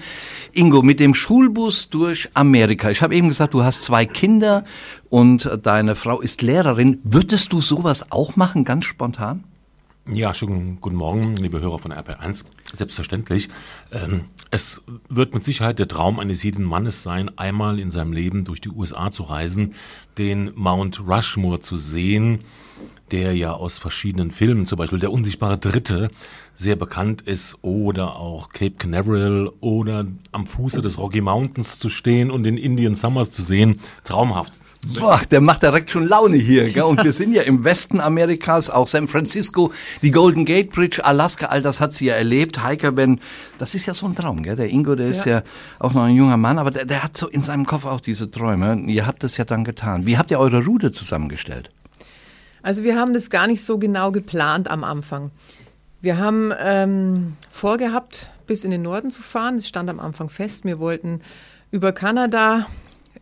Ingo, 0.53 0.83
mit 0.83 1.01
dem 1.01 1.15
Schulbus 1.15 1.89
durch 1.89 2.29
Amerika. 2.35 2.91
Ich 2.91 3.01
habe 3.01 3.17
eben 3.17 3.29
gesagt, 3.29 3.55
du 3.55 3.65
hast 3.65 3.83
zwei 3.83 4.05
Kinder 4.05 4.67
und 5.09 5.51
deine 5.63 5.95
Frau 5.95 6.21
ist 6.21 6.43
Lehrerin. 6.43 7.01
Würdest 7.03 7.55
du 7.55 7.63
sowas 7.63 8.13
auch 8.13 8.37
machen, 8.37 8.65
ganz 8.65 8.85
spontan? 8.85 9.45
Ja, 10.13 10.33
schönen 10.35 10.81
guten 10.81 10.95
Morgen, 10.95 11.35
liebe 11.35 11.61
Hörer 11.61 11.81
von 11.81 11.93
RP1. 11.93 12.45
Selbstverständlich. 12.73 13.49
Ähm, 13.91 14.27
es 14.53 14.83
wird 15.09 15.35
mit 15.35 15.45
Sicherheit 15.45 15.81
der 15.81 15.89
Traum 15.89 16.21
eines 16.21 16.45
jeden 16.45 16.65
Mannes 16.65 17.03
sein, 17.03 17.37
einmal 17.37 17.81
in 17.81 17.91
seinem 17.91 18.13
Leben 18.13 18.45
durch 18.45 18.61
die 18.61 18.69
USA 18.69 19.11
zu 19.11 19.25
reisen, 19.25 19.75
den 20.17 20.53
Mount 20.55 21.01
Rushmore 21.01 21.61
zu 21.61 21.77
sehen, 21.77 22.43
der 23.11 23.35
ja 23.35 23.53
aus 23.53 23.79
verschiedenen 23.79 24.31
Filmen, 24.31 24.69
zum 24.69 24.79
Beispiel 24.79 25.01
Der 25.01 25.11
unsichtbare 25.11 25.59
Dritte, 25.59 26.13
sehr 26.55 26.77
bekannt 26.77 27.23
ist, 27.23 27.59
oder 27.63 28.15
auch 28.15 28.51
Cape 28.51 28.77
Canaveral 28.79 29.51
oder 29.61 30.07
am 30.31 30.47
Fuße 30.47 30.83
des 30.83 30.99
Rocky 30.99 31.21
Mountains 31.21 31.81
zu 31.81 31.91
stehen 31.91 32.31
und 32.31 32.45
den 32.45 32.59
Indian 32.59 32.95
Summers 32.95 33.33
zu 33.33 33.43
sehen. 33.43 33.81
Traumhaft. 34.05 34.53
Boah, 34.95 35.21
der 35.31 35.41
macht 35.41 35.63
direkt 35.63 35.91
schon 35.91 36.07
Laune 36.07 36.37
hier. 36.37 36.71
Gell? 36.71 36.85
Und 36.85 37.03
wir 37.03 37.13
sind 37.13 37.33
ja 37.33 37.43
im 37.43 37.65
Westen 37.65 38.01
Amerikas, 38.01 38.71
auch 38.71 38.87
San 38.87 39.09
Francisco, 39.09 39.73
die 40.03 40.11
Golden 40.11 40.45
Gate 40.45 40.71
Bridge, 40.71 41.05
Alaska, 41.05 41.47
all 41.47 41.63
das 41.63 41.81
hat 41.81 41.93
sie 41.93 42.07
ja 42.07 42.15
erlebt. 42.15 42.63
Heike, 42.63 42.93
Ben, 42.93 43.21
das 43.59 43.75
ist 43.75 43.87
ja 43.87 43.95
so 43.95 44.07
ein 44.07 44.15
Traum. 44.15 44.43
Gell? 44.43 44.57
Der 44.57 44.69
Ingo, 44.69 44.95
der 44.95 45.09
ist 45.09 45.25
ja. 45.25 45.39
ja 45.39 45.43
auch 45.79 45.93
noch 45.93 46.05
ein 46.05 46.15
junger 46.15 46.37
Mann, 46.37 46.59
aber 46.59 46.71
der, 46.71 46.85
der 46.85 47.03
hat 47.03 47.17
so 47.17 47.29
in 47.29 47.43
seinem 47.43 47.67
Kopf 47.67 47.85
auch 47.85 48.01
diese 48.01 48.31
Träume. 48.31 48.83
Ihr 48.87 49.07
habt 49.07 49.23
das 49.23 49.37
ja 49.37 49.45
dann 49.45 49.65
getan. 49.65 50.07
Wie 50.07 50.19
habt 50.19 50.31
ihr 50.31 50.39
eure 50.39 50.65
Route 50.65 50.91
zusammengestellt? 50.91 51.71
Also 52.63 52.83
wir 52.83 52.97
haben 52.97 53.15
das 53.15 53.31
gar 53.31 53.47
nicht 53.47 53.65
so 53.65 53.79
genau 53.79 54.11
geplant 54.13 54.69
am 54.69 54.85
Anfang. 54.85 55.31
Wir 56.01 56.19
haben 56.19 56.53
ähm, 56.61 57.37
vorgehabt, 57.51 58.31
bis 58.47 58.65
in 58.65 58.71
den 58.71 58.83
Norden 58.83 59.11
zu 59.11 59.23
fahren. 59.23 59.57
Es 59.57 59.69
stand 59.69 59.89
am 59.91 60.01
Anfang 60.01 60.29
fest. 60.29 60.65
Wir 60.65 60.79
wollten 60.79 61.21
über 61.71 61.93
Kanada 61.93 62.67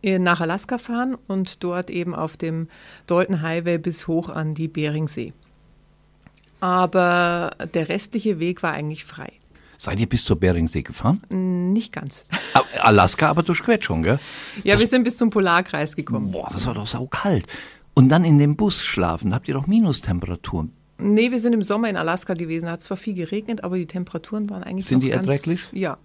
nach 0.03 0.41
Alaska 0.41 0.77
fahren 0.77 1.17
und 1.27 1.63
dort 1.63 1.89
eben 1.89 2.13
auf 2.13 2.37
dem 2.37 2.67
Dalton 3.07 3.41
Highway 3.41 3.77
bis 3.77 4.07
hoch 4.07 4.29
an 4.29 4.53
die 4.53 4.67
Beringsee. 4.67 5.33
Aber 6.59 7.51
der 7.73 7.89
restliche 7.89 8.39
Weg 8.39 8.63
war 8.63 8.71
eigentlich 8.73 9.05
frei. 9.05 9.31
Seid 9.77 9.99
ihr 9.99 10.07
bis 10.07 10.23
zur 10.23 10.39
Beringsee 10.39 10.83
gefahren? 10.83 11.21
Nicht 11.73 11.91
ganz. 11.91 12.25
Alaska 12.79 13.29
aber 13.29 13.43
durchquert 13.43 13.83
schon, 13.83 14.03
gell? 14.03 14.19
Ja, 14.63 14.73
das, 14.73 14.81
wir 14.81 14.87
sind 14.87 15.03
bis 15.03 15.17
zum 15.17 15.29
Polarkreis 15.29 15.95
gekommen. 15.95 16.31
Boah, 16.31 16.49
das 16.51 16.65
war 16.65 16.73
doch 16.73 16.87
saukalt. 16.87 17.45
Und 17.93 18.09
dann 18.09 18.23
in 18.23 18.39
dem 18.39 18.55
Bus 18.55 18.83
schlafen, 18.83 19.33
habt 19.33 19.47
ihr 19.47 19.53
doch 19.53 19.67
Minustemperaturen. 19.67 20.71
Nee, 20.97 21.31
wir 21.31 21.39
sind 21.39 21.53
im 21.53 21.61
Sommer 21.61 21.89
in 21.89 21.97
Alaska 21.97 22.35
gewesen. 22.35 22.69
Hat 22.69 22.81
zwar 22.81 22.97
viel 22.97 23.13
geregnet, 23.13 23.63
aber 23.63 23.77
die 23.77 23.85
Temperaturen 23.85 24.49
waren 24.49 24.63
eigentlich 24.63 24.85
Sind 24.85 25.01
die 25.01 25.09
ganz, 25.09 25.25
erträglich? 25.25 25.67
Ja. 25.73 25.97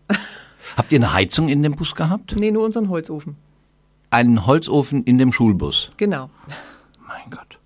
Habt 0.76 0.92
ihr 0.92 0.98
eine 0.98 1.12
Heizung 1.12 1.48
in 1.48 1.62
dem 1.62 1.76
Bus 1.76 1.94
gehabt? 1.94 2.34
Nee, 2.36 2.50
nur 2.50 2.64
unseren 2.64 2.88
Holzofen. 2.88 3.36
Einen 4.10 4.46
Holzofen 4.46 5.04
in 5.04 5.18
dem 5.18 5.32
Schulbus? 5.32 5.90
Genau. 5.96 6.30
Mein 7.06 7.30
Gott. 7.30 7.58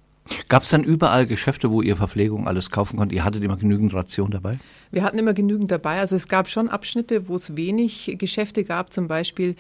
Gab 0.49 0.63
es 0.63 0.71
dann 0.71 0.85
überall 0.85 1.27
Geschäfte, 1.27 1.71
wo 1.71 1.83
ihr 1.83 1.97
Verpflegung 1.97 2.47
alles 2.47 2.71
kaufen 2.71 2.99
konntet? 2.99 3.17
Ihr 3.17 3.25
hattet 3.25 3.43
immer 3.43 3.57
genügend 3.57 3.95
Ration 3.95 4.31
dabei? 4.31 4.59
Wir 4.91 5.03
hatten 5.03 5.19
immer 5.19 5.35
genügend 5.35 5.71
dabei. 5.71 6.01
Also 6.01 6.17
es 6.17 6.29
gab 6.29 6.49
schon 6.49 6.69
Abschnitte, 6.69 7.29
wo 7.29 7.37
es 7.37 7.57
wenig 7.57 8.17
Geschäfte 8.19 8.65
gab, 8.65 8.93
zum 8.93 9.09
Beispiel 9.09 9.57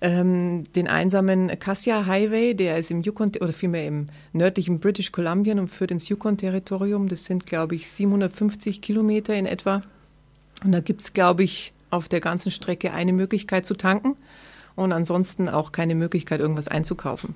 ähm, 0.00 0.64
den 0.74 0.88
einsamen 0.88 1.58
Cassia 1.58 2.06
Highway, 2.06 2.54
der 2.54 2.78
ist 2.78 2.90
im 2.90 3.02
Yukon 3.02 3.30
oder 3.40 3.52
vielmehr 3.52 3.86
im 3.86 4.06
nördlichen 4.32 4.80
British 4.80 5.12
Columbia 5.12 5.54
und 5.54 5.68
führt 5.68 5.92
ins 5.92 6.08
Yukon-Territorium. 6.08 7.08
Das 7.08 7.24
sind, 7.24 7.46
glaube 7.46 7.76
ich, 7.76 7.88
750 7.88 8.80
Kilometer 8.80 9.34
in 9.34 9.46
etwa. 9.46 9.82
Und 10.64 10.72
da 10.72 10.80
gibt 10.80 11.02
es, 11.02 11.12
glaube 11.12 11.44
ich, 11.44 11.72
auf 11.90 12.08
der 12.08 12.20
ganzen 12.20 12.50
Strecke 12.50 12.92
eine 12.92 13.12
Möglichkeit 13.12 13.66
zu 13.66 13.74
tanken 13.74 14.16
und 14.74 14.92
ansonsten 14.92 15.48
auch 15.48 15.72
keine 15.72 15.94
Möglichkeit, 15.94 16.40
irgendwas 16.40 16.68
einzukaufen. 16.68 17.34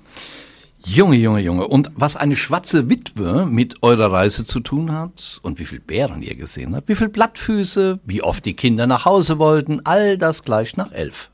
Junge, 0.85 1.17
Junge, 1.17 1.41
Junge. 1.41 1.67
Und 1.67 1.91
was 1.95 2.15
eine 2.15 2.35
schwarze 2.35 2.89
Witwe 2.89 3.45
mit 3.45 3.83
eurer 3.83 4.11
Reise 4.11 4.45
zu 4.45 4.59
tun 4.59 4.93
hat 4.93 5.39
und 5.41 5.59
wie 5.59 5.65
viel 5.65 5.79
Bären 5.79 6.21
ihr 6.21 6.35
gesehen 6.35 6.75
habt, 6.75 6.87
wie 6.87 6.95
viel 6.95 7.09
Blattfüße, 7.09 7.99
wie 8.05 8.21
oft 8.21 8.45
die 8.45 8.55
Kinder 8.55 8.87
nach 8.87 9.05
Hause 9.05 9.39
wollten, 9.39 9.81
all 9.85 10.17
das 10.17 10.43
gleich 10.43 10.77
nach 10.77 10.91
elf. 10.91 11.29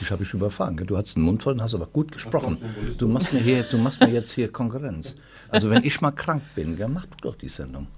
Dich 0.00 0.10
habe 0.10 0.22
ich 0.22 0.32
überfahren. 0.32 0.76
Du 0.76 0.96
hast 0.96 1.14
den 1.14 1.22
Mund 1.22 1.42
voll 1.42 1.54
und 1.54 1.62
hast 1.62 1.74
aber 1.74 1.86
gut 1.86 2.12
gesprochen. 2.12 2.58
Du 2.98 3.08
machst 3.08 3.32
mir, 3.32 3.40
hier, 3.40 3.62
du 3.64 3.78
machst 3.78 4.00
mir 4.00 4.10
jetzt 4.10 4.32
hier 4.32 4.50
Konkurrenz. 4.50 5.16
Also 5.48 5.70
wenn 5.70 5.84
ich 5.84 6.00
mal 6.00 6.12
krank 6.12 6.42
bin, 6.54 6.76
gell, 6.76 6.88
mach 6.88 7.06
du 7.06 7.16
doch 7.22 7.36
die 7.36 7.48
Sendung. 7.48 7.88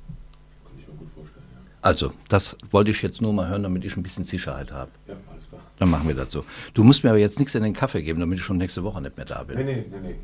Also, 1.82 2.12
das 2.28 2.56
wollte 2.70 2.92
ich 2.92 3.02
jetzt 3.02 3.20
nur 3.20 3.32
mal 3.32 3.48
hören, 3.48 3.64
damit 3.64 3.84
ich 3.84 3.96
ein 3.96 4.02
bisschen 4.04 4.24
Sicherheit 4.24 4.70
habe. 4.72 4.90
Ja, 5.08 5.14
alles 5.32 5.48
klar. 5.48 5.60
Dann 5.78 5.90
machen 5.90 6.06
wir 6.08 6.14
das 6.14 6.30
so. 6.30 6.44
Du 6.74 6.84
musst 6.84 7.02
mir 7.02 7.10
aber 7.10 7.18
jetzt 7.18 7.38
nichts 7.40 7.54
in 7.56 7.62
den 7.64 7.74
Kaffee 7.74 8.02
geben, 8.02 8.20
damit 8.20 8.38
ich 8.38 8.44
schon 8.44 8.56
nächste 8.56 8.84
Woche 8.84 9.02
nicht 9.02 9.16
mehr 9.16 9.26
da 9.26 9.42
bin. 9.42 9.56
Nee, 9.58 9.64
nee, 9.64 9.84
nee, 9.90 10.08
nee. 10.10 10.14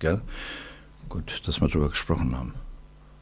Gell? 0.00 0.20
Gut, 1.08 1.40
dass 1.46 1.60
wir 1.60 1.68
darüber 1.68 1.88
gesprochen 1.90 2.36
haben. 2.36 2.54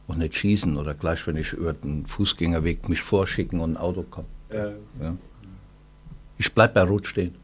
Und 0.07 0.17
nicht 0.17 0.35
schießen 0.35 0.75
oder 0.75 0.95
gleich, 0.95 1.25
wenn 1.27 1.37
ich 1.37 1.53
über 1.53 1.73
den 1.73 2.05
Fußgängerweg 2.07 2.89
mich 2.89 3.01
vorschicken 3.01 3.59
und 3.59 3.73
ein 3.73 3.77
Auto 3.77 4.01
kommt. 4.03 4.27
Äh, 4.49 4.71
Ja. 4.99 5.15
Ich 6.39 6.51
bleib 6.53 6.73
bei 6.73 6.81
Rot 6.81 7.05
stehen. 7.05 7.35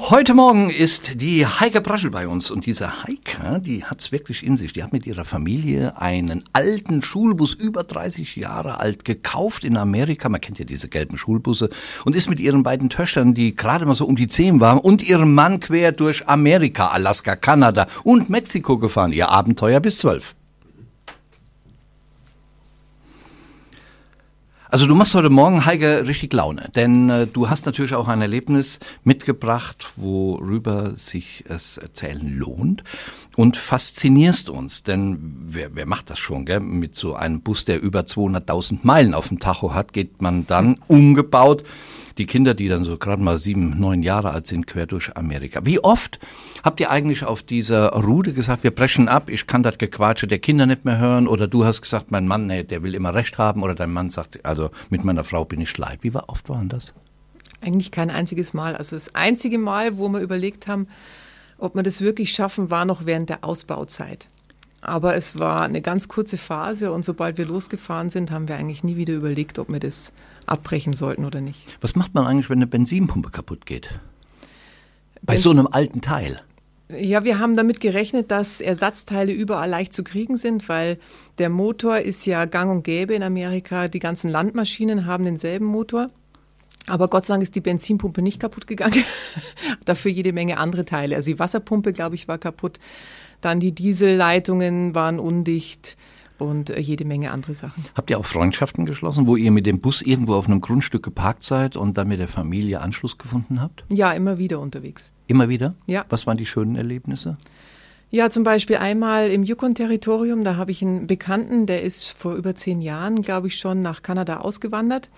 Heute 0.00 0.32
Morgen 0.32 0.70
ist 0.70 1.20
die 1.20 1.44
Heike 1.44 1.80
Braschel 1.80 2.10
bei 2.10 2.28
uns 2.28 2.52
und 2.52 2.66
diese 2.66 3.02
Heike, 3.02 3.60
die 3.60 3.84
hat's 3.84 4.12
wirklich 4.12 4.46
in 4.46 4.56
sich. 4.56 4.72
Die 4.72 4.84
hat 4.84 4.92
mit 4.92 5.06
ihrer 5.06 5.24
Familie 5.24 6.00
einen 6.00 6.44
alten 6.52 7.02
Schulbus, 7.02 7.52
über 7.52 7.82
30 7.82 8.36
Jahre 8.36 8.78
alt, 8.78 9.04
gekauft 9.04 9.64
in 9.64 9.76
Amerika. 9.76 10.28
Man 10.28 10.40
kennt 10.40 10.60
ja 10.60 10.64
diese 10.64 10.88
gelben 10.88 11.18
Schulbusse 11.18 11.68
und 12.04 12.14
ist 12.14 12.30
mit 12.30 12.38
ihren 12.38 12.62
beiden 12.62 12.90
Töchtern, 12.90 13.34
die 13.34 13.56
gerade 13.56 13.86
mal 13.86 13.96
so 13.96 14.06
um 14.06 14.14
die 14.14 14.28
10 14.28 14.60
waren, 14.60 14.78
und 14.78 15.02
ihrem 15.02 15.34
Mann 15.34 15.58
quer 15.58 15.90
durch 15.90 16.28
Amerika, 16.28 16.86
Alaska, 16.86 17.34
Kanada 17.34 17.88
und 18.04 18.30
Mexiko 18.30 18.78
gefahren. 18.78 19.12
Ihr 19.12 19.28
Abenteuer 19.30 19.80
bis 19.80 19.98
12. 19.98 20.36
Also 24.70 24.86
du 24.86 24.94
machst 24.94 25.14
heute 25.14 25.30
Morgen, 25.30 25.64
Heike, 25.64 26.06
richtig 26.06 26.30
Laune, 26.34 26.70
denn 26.76 27.08
äh, 27.08 27.26
du 27.26 27.48
hast 27.48 27.64
natürlich 27.64 27.94
auch 27.94 28.06
ein 28.06 28.20
Erlebnis 28.20 28.80
mitgebracht, 29.02 29.92
worüber 29.96 30.94
sich 30.94 31.44
es 31.48 31.78
erzählen 31.78 32.36
lohnt 32.36 32.84
und 33.38 33.56
faszinierst 33.56 34.48
uns, 34.50 34.82
denn 34.82 35.36
wer, 35.46 35.76
wer 35.76 35.86
macht 35.86 36.10
das 36.10 36.18
schon, 36.18 36.44
gell? 36.44 36.58
Mit 36.58 36.96
so 36.96 37.14
einem 37.14 37.40
Bus, 37.40 37.64
der 37.64 37.80
über 37.80 38.00
200.000 38.00 38.80
Meilen 38.82 39.14
auf 39.14 39.28
dem 39.28 39.38
Tacho 39.38 39.74
hat, 39.74 39.92
geht 39.92 40.20
man 40.20 40.48
dann 40.48 40.74
umgebaut 40.88 41.62
die 42.18 42.26
Kinder, 42.26 42.52
die 42.54 42.66
dann 42.66 42.82
so 42.82 42.98
gerade 42.98 43.22
mal 43.22 43.38
sieben, 43.38 43.78
neun 43.78 44.02
Jahre 44.02 44.32
alt 44.32 44.48
sind, 44.48 44.66
quer 44.66 44.86
durch 44.86 45.16
Amerika. 45.16 45.60
Wie 45.62 45.78
oft 45.78 46.18
habt 46.64 46.80
ihr 46.80 46.90
eigentlich 46.90 47.22
auf 47.22 47.44
dieser 47.44 47.90
Route 47.90 48.32
gesagt, 48.32 48.64
wir 48.64 48.72
brechen 48.72 49.06
ab, 49.06 49.30
ich 49.30 49.46
kann 49.46 49.62
das 49.62 49.78
Gequatsche 49.78 50.26
der 50.26 50.40
Kinder 50.40 50.66
nicht 50.66 50.84
mehr 50.84 50.98
hören 50.98 51.28
oder 51.28 51.46
du 51.46 51.64
hast 51.64 51.80
gesagt, 51.80 52.10
mein 52.10 52.26
Mann, 52.26 52.48
nee, 52.48 52.64
der 52.64 52.82
will 52.82 52.96
immer 52.96 53.14
Recht 53.14 53.38
haben 53.38 53.62
oder 53.62 53.76
dein 53.76 53.92
Mann 53.92 54.10
sagt, 54.10 54.44
also 54.44 54.70
mit 54.90 55.04
meiner 55.04 55.22
Frau 55.22 55.44
bin 55.44 55.60
ich 55.60 55.78
leid. 55.78 56.00
Wie 56.02 56.12
oft 56.12 56.48
waren 56.48 56.68
das? 56.68 56.92
Eigentlich 57.60 57.92
kein 57.92 58.10
einziges 58.10 58.52
Mal. 58.52 58.74
Also 58.74 58.96
das 58.96 59.14
einzige 59.14 59.58
Mal, 59.58 59.96
wo 59.96 60.08
wir 60.08 60.18
überlegt 60.18 60.66
haben, 60.66 60.88
ob 61.58 61.74
wir 61.74 61.82
das 61.82 62.00
wirklich 62.00 62.32
schaffen, 62.32 62.70
war 62.70 62.84
noch 62.84 63.04
während 63.04 63.28
der 63.28 63.44
Ausbauzeit. 63.44 64.28
Aber 64.80 65.16
es 65.16 65.38
war 65.38 65.62
eine 65.62 65.82
ganz 65.82 66.06
kurze 66.06 66.38
Phase 66.38 66.92
und 66.92 67.04
sobald 67.04 67.36
wir 67.36 67.46
losgefahren 67.46 68.10
sind, 68.10 68.30
haben 68.30 68.48
wir 68.48 68.56
eigentlich 68.56 68.84
nie 68.84 68.96
wieder 68.96 69.14
überlegt, 69.14 69.58
ob 69.58 69.68
wir 69.68 69.80
das 69.80 70.12
abbrechen 70.46 70.92
sollten 70.92 71.24
oder 71.24 71.40
nicht. 71.40 71.76
Was 71.80 71.96
macht 71.96 72.14
man 72.14 72.24
eigentlich, 72.24 72.48
wenn 72.48 72.58
eine 72.58 72.68
Benzinpumpe 72.68 73.30
kaputt 73.30 73.66
geht? 73.66 73.98
Bei 75.22 75.36
so 75.36 75.50
einem 75.50 75.66
alten 75.66 76.00
Teil. 76.00 76.40
Ja, 76.90 77.24
wir 77.24 77.38
haben 77.38 77.54
damit 77.54 77.80
gerechnet, 77.80 78.30
dass 78.30 78.62
Ersatzteile 78.62 79.32
überall 79.32 79.68
leicht 79.68 79.92
zu 79.92 80.02
kriegen 80.04 80.38
sind, 80.38 80.68
weil 80.70 80.98
der 81.36 81.50
Motor 81.50 81.98
ist 81.98 82.24
ja 82.24 82.46
gang 82.46 82.70
und 82.70 82.82
gäbe 82.82 83.14
in 83.14 83.22
Amerika. 83.22 83.88
Die 83.88 83.98
ganzen 83.98 84.30
Landmaschinen 84.30 85.04
haben 85.04 85.24
denselben 85.24 85.66
Motor. 85.66 86.08
Aber 86.88 87.08
Gott 87.08 87.24
sei 87.24 87.34
Dank 87.34 87.42
ist 87.42 87.54
die 87.54 87.60
Benzinpumpe 87.60 88.22
nicht 88.22 88.40
kaputt 88.40 88.66
gegangen. 88.66 89.04
Dafür 89.84 90.10
jede 90.10 90.32
Menge 90.32 90.58
andere 90.58 90.84
Teile. 90.84 91.16
Also 91.16 91.30
die 91.30 91.38
Wasserpumpe, 91.38 91.92
glaube 91.92 92.14
ich, 92.14 92.28
war 92.28 92.38
kaputt. 92.38 92.78
Dann 93.40 93.60
die 93.60 93.72
Dieselleitungen 93.72 94.94
waren 94.94 95.18
undicht 95.18 95.96
und 96.38 96.70
äh, 96.70 96.80
jede 96.80 97.04
Menge 97.04 97.30
andere 97.30 97.54
Sachen. 97.54 97.84
Habt 97.94 98.10
ihr 98.10 98.18
auch 98.18 98.24
Freundschaften 98.24 98.86
geschlossen, 98.86 99.26
wo 99.26 99.36
ihr 99.36 99.50
mit 99.50 99.66
dem 99.66 99.80
Bus 99.80 100.02
irgendwo 100.02 100.34
auf 100.34 100.46
einem 100.46 100.60
Grundstück 100.60 101.02
geparkt 101.02 101.44
seid 101.44 101.76
und 101.76 101.98
dann 101.98 102.08
mit 102.08 102.20
der 102.20 102.28
Familie 102.28 102.80
Anschluss 102.80 103.18
gefunden 103.18 103.60
habt? 103.60 103.84
Ja, 103.88 104.12
immer 104.12 104.38
wieder 104.38 104.60
unterwegs. 104.60 105.12
Immer 105.26 105.48
wieder? 105.48 105.74
Ja. 105.86 106.04
Was 106.08 106.26
waren 106.26 106.36
die 106.36 106.46
schönen 106.46 106.76
Erlebnisse? 106.76 107.36
Ja, 108.10 108.30
zum 108.30 108.42
Beispiel 108.42 108.76
einmal 108.76 109.30
im 109.30 109.42
Yukon-Territorium, 109.42 110.42
da 110.42 110.56
habe 110.56 110.70
ich 110.70 110.80
einen 110.80 111.06
Bekannten, 111.06 111.66
der 111.66 111.82
ist 111.82 112.08
vor 112.08 112.34
über 112.36 112.54
zehn 112.54 112.80
Jahren, 112.80 113.20
glaube 113.20 113.48
ich, 113.48 113.58
schon 113.58 113.82
nach 113.82 114.02
Kanada 114.02 114.38
ausgewandert 114.38 115.10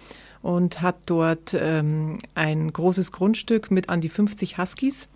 und 0.42 0.80
hat 0.80 0.97
dort 1.06 1.54
ähm, 1.54 2.18
ein 2.35 2.73
großes 2.73 3.12
Grundstück 3.12 3.70
mit 3.70 3.88
an 3.88 4.00
die 4.00 4.09
50 4.09 4.59
Huskies. 4.59 5.09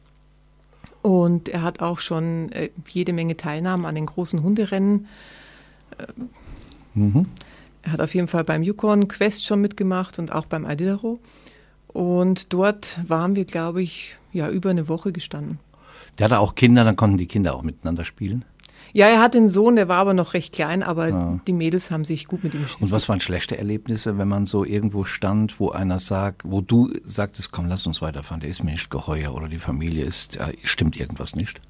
Und 1.03 1.49
er 1.49 1.63
hat 1.63 1.81
auch 1.81 1.99
schon 1.99 2.51
äh, 2.53 2.71
jede 2.89 3.13
Menge 3.13 3.37
Teilnahmen 3.37 3.85
an 3.87 3.95
den 3.95 4.07
großen 4.07 4.43
Hunderennen. 4.43 5.07
Mhm. 6.95 7.27
Er 7.83 7.93
hat 7.93 8.01
auf 8.01 8.15
jeden 8.15 8.29
Fall 8.29 8.45
beim 8.45 8.63
Yukon 8.63 9.09
Quest 9.09 9.45
schon 9.45 9.61
mitgemacht 9.61 10.19
und 10.19 10.33
auch 10.33 10.47
beim 10.47 10.69
Iditarod. 10.69 11.21
Und 11.89 12.53
dort 12.53 12.99
waren 13.07 13.37
wir, 13.37 13.45
glaube 13.45 13.83
ich, 13.83 14.17
ja, 14.33 14.49
über 14.49 14.71
eine 14.71 14.89
Woche 14.89 15.13
gestanden. 15.13 15.59
Der 16.19 16.25
hatte 16.25 16.39
auch 16.39 16.55
Kinder, 16.55 16.85
dann 16.85 16.97
konnten 16.97 17.19
die 17.19 17.27
Kinder 17.27 17.55
auch 17.55 17.63
miteinander 17.63 18.05
spielen. 18.05 18.45
Ja, 18.95 19.09
er 19.09 19.21
hat 19.21 19.35
einen 19.35 19.49
Sohn, 19.49 19.75
der 19.75 19.89
war 19.89 19.97
aber 19.99 20.15
noch 20.15 20.35
recht 20.35 20.55
klein, 20.55 20.85
aber 20.85 21.09
Ja. 21.09 21.41
die 21.49 21.53
Mädels 21.53 21.91
haben 21.91 22.05
sich 22.05 22.27
gut 22.29 22.45
mit 22.45 22.55
ihm 22.55 22.61
beschäftigt. 22.63 22.83
Und 22.83 22.93
was 22.93 23.09
waren 23.09 23.19
schlechte 23.21 23.59
Erlebnisse, 23.59 24.19
wenn 24.19 24.29
man 24.29 24.47
so 24.47 24.65
irgendwo 24.65 25.03
stand, 25.05 25.59
wo 25.59 25.71
einer 25.71 25.99
sagt, 25.99 26.43
wo 26.45 26.61
du 26.61 26.93
sagtest, 27.05 27.51
komm, 27.51 27.67
lass 27.67 27.87
uns 27.89 28.01
weiterfahren, 28.01 28.41
der 28.41 28.51
ist 28.51 28.63
mir 28.63 28.71
nicht 28.71 28.91
geheuer 28.91 29.35
oder 29.35 29.49
die 29.49 29.59
Familie 29.59 30.05
ist, 30.05 30.37
äh, 30.37 30.53
stimmt 30.63 30.97
irgendwas 30.97 31.35
nicht? 31.35 31.61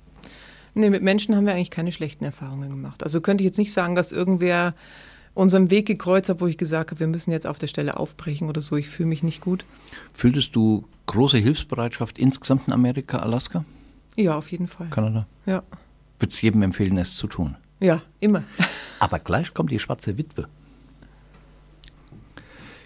Nee, 0.75 0.91
mit 0.91 1.03
Menschen 1.03 1.35
haben 1.35 1.47
wir 1.47 1.55
eigentlich 1.55 1.71
keine 1.71 1.93
schlechten 1.93 2.25
Erfahrungen 2.27 2.69
gemacht. 2.69 3.03
Also 3.03 3.23
könnte 3.23 3.43
ich 3.43 3.47
jetzt 3.47 3.59
nicht 3.59 3.73
sagen, 3.73 3.95
dass 3.95 4.13
irgendwer 4.13 4.75
unseren 5.33 5.71
Weg 5.71 5.87
gekreuzt 5.87 6.29
hat, 6.29 6.43
wo 6.43 6.47
ich 6.47 6.59
gesagt 6.59 6.91
habe, 6.91 7.01
wir 7.01 7.07
müssen 7.07 7.31
jetzt 7.31 7.47
auf 7.47 7.59
der 7.59 7.69
Stelle 7.69 7.97
aufbrechen 7.97 8.49
oder 8.51 8.61
so. 8.61 8.77
Ich 8.77 8.89
fühle 8.89 9.09
mich 9.09 9.23
nicht 9.23 9.41
gut. 9.41 9.65
Fühltest 10.13 10.55
du 10.55 10.85
große 11.07 11.39
Hilfsbereitschaft 11.39 12.19
insgesamt 12.19 12.67
in 12.69 12.73
Amerika, 12.75 13.19
Alaska, 13.21 13.65
Ja, 14.17 14.37
auf 14.37 14.53
jeden 14.53 14.67
Fall. 14.69 14.89
Kanada? 14.91 15.27
Ja, 15.47 15.63
Würdest 16.19 16.43
jedem 16.43 16.63
empfehlen, 16.63 16.97
es 16.99 17.17
zu 17.17 17.27
tun. 17.27 17.57
ja, 17.81 18.03
immer. 18.21 18.45
Aber 19.01 19.19
gleich 19.19 19.53
kommt 19.53 19.71
die 19.71 19.79
schwarze 19.79 20.17
Witwe. 20.17 20.49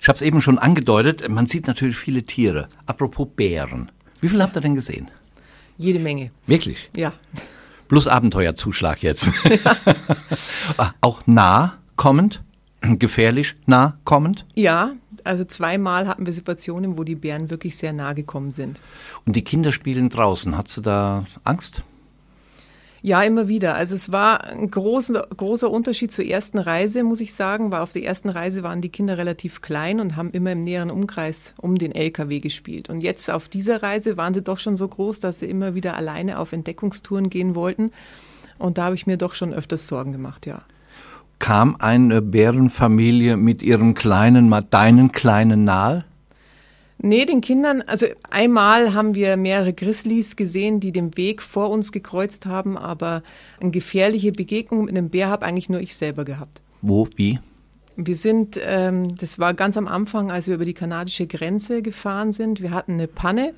Ich 0.00 0.08
habe 0.08 0.16
es 0.16 0.22
eben 0.22 0.40
schon 0.40 0.58
angedeutet, 0.58 1.28
man 1.28 1.46
sieht 1.46 1.66
natürlich 1.66 1.96
viele 1.96 2.22
Tiere. 2.22 2.68
Apropos 2.86 3.28
Bären. 3.34 3.90
Wie 4.20 4.28
viel 4.28 4.42
habt 4.42 4.56
ihr 4.56 4.60
denn 4.60 4.74
gesehen? 4.74 5.10
Jede 5.76 5.98
Menge. 5.98 6.30
Wirklich? 6.46 6.90
Ja. 6.96 7.12
Plus 7.88 8.06
Abenteuerzuschlag 8.08 9.02
jetzt. 9.02 9.28
Ah, 10.76 10.92
auch 11.00 11.22
nah 11.26 11.78
kommend? 11.96 12.42
Gefährlich 12.80 13.56
nah 13.66 13.98
kommend? 14.04 14.44
Ja, 14.54 14.92
also 15.24 15.44
zweimal 15.44 16.06
hatten 16.06 16.26
wir 16.26 16.32
Situationen, 16.32 16.96
wo 16.98 17.04
die 17.04 17.14
Bären 17.16 17.50
wirklich 17.50 17.76
sehr 17.76 17.92
nah 17.92 18.12
gekommen 18.12 18.52
sind. 18.52 18.78
Und 19.26 19.34
die 19.34 19.42
Kinder 19.42 19.72
spielen 19.72 20.08
draußen. 20.08 20.56
Hast 20.56 20.76
du 20.76 20.80
da 20.82 21.24
Angst? 21.44 21.82
Ja, 23.00 23.22
immer 23.22 23.46
wieder. 23.46 23.74
Also 23.74 23.94
es 23.94 24.10
war 24.10 24.44
ein 24.44 24.70
großer, 24.70 25.28
großer 25.36 25.70
Unterschied 25.70 26.10
zur 26.10 26.24
ersten 26.24 26.58
Reise, 26.58 27.04
muss 27.04 27.20
ich 27.20 27.32
sagen, 27.32 27.70
weil 27.70 27.80
auf 27.80 27.92
der 27.92 28.04
ersten 28.04 28.28
Reise 28.28 28.62
waren 28.62 28.80
die 28.80 28.88
Kinder 28.88 29.16
relativ 29.16 29.60
klein 29.60 30.00
und 30.00 30.16
haben 30.16 30.30
immer 30.32 30.52
im 30.52 30.62
näheren 30.62 30.90
Umkreis 30.90 31.54
um 31.60 31.78
den 31.78 31.92
LKW 31.92 32.40
gespielt. 32.40 32.90
Und 32.90 33.00
jetzt 33.00 33.30
auf 33.30 33.48
dieser 33.48 33.82
Reise 33.82 34.16
waren 34.16 34.34
sie 34.34 34.42
doch 34.42 34.58
schon 34.58 34.76
so 34.76 34.88
groß, 34.88 35.20
dass 35.20 35.40
sie 35.40 35.46
immer 35.46 35.74
wieder 35.74 35.96
alleine 35.96 36.38
auf 36.38 36.52
Entdeckungstouren 36.52 37.30
gehen 37.30 37.54
wollten. 37.54 37.92
Und 38.58 38.78
da 38.78 38.86
habe 38.86 38.96
ich 38.96 39.06
mir 39.06 39.16
doch 39.16 39.34
schon 39.34 39.54
öfters 39.54 39.86
Sorgen 39.86 40.10
gemacht, 40.10 40.46
ja. 40.46 40.62
Kam 41.38 41.76
eine 41.78 42.20
Bärenfamilie 42.20 43.36
mit 43.36 43.62
ihrem 43.62 43.94
Kleinen 43.94 44.52
deinen 44.70 45.12
Kleinen 45.12 45.62
nahe? 45.62 46.04
Nee, 47.00 47.24
den 47.26 47.40
Kindern, 47.40 47.82
also 47.82 48.06
einmal 48.28 48.92
haben 48.92 49.14
wir 49.14 49.36
mehrere 49.36 49.72
Grizzlies 49.72 50.34
gesehen, 50.34 50.80
die 50.80 50.90
den 50.90 51.16
Weg 51.16 51.42
vor 51.42 51.70
uns 51.70 51.92
gekreuzt 51.92 52.44
haben, 52.46 52.76
aber 52.76 53.22
eine 53.60 53.70
gefährliche 53.70 54.32
Begegnung 54.32 54.86
mit 54.86 54.96
einem 54.96 55.08
Bär 55.08 55.28
habe 55.28 55.46
eigentlich 55.46 55.68
nur 55.68 55.80
ich 55.80 55.94
selber 55.94 56.24
gehabt. 56.24 56.60
Wo, 56.82 57.08
wie? 57.14 57.38
Wir 57.94 58.16
sind, 58.16 58.60
ähm, 58.64 59.16
das 59.16 59.38
war 59.38 59.54
ganz 59.54 59.76
am 59.76 59.86
Anfang, 59.86 60.30
als 60.30 60.48
wir 60.48 60.54
über 60.54 60.64
die 60.64 60.74
kanadische 60.74 61.26
Grenze 61.26 61.82
gefahren 61.82 62.32
sind. 62.32 62.62
Wir 62.62 62.72
hatten 62.72 62.92
eine 62.92 63.06
Panne, 63.06 63.54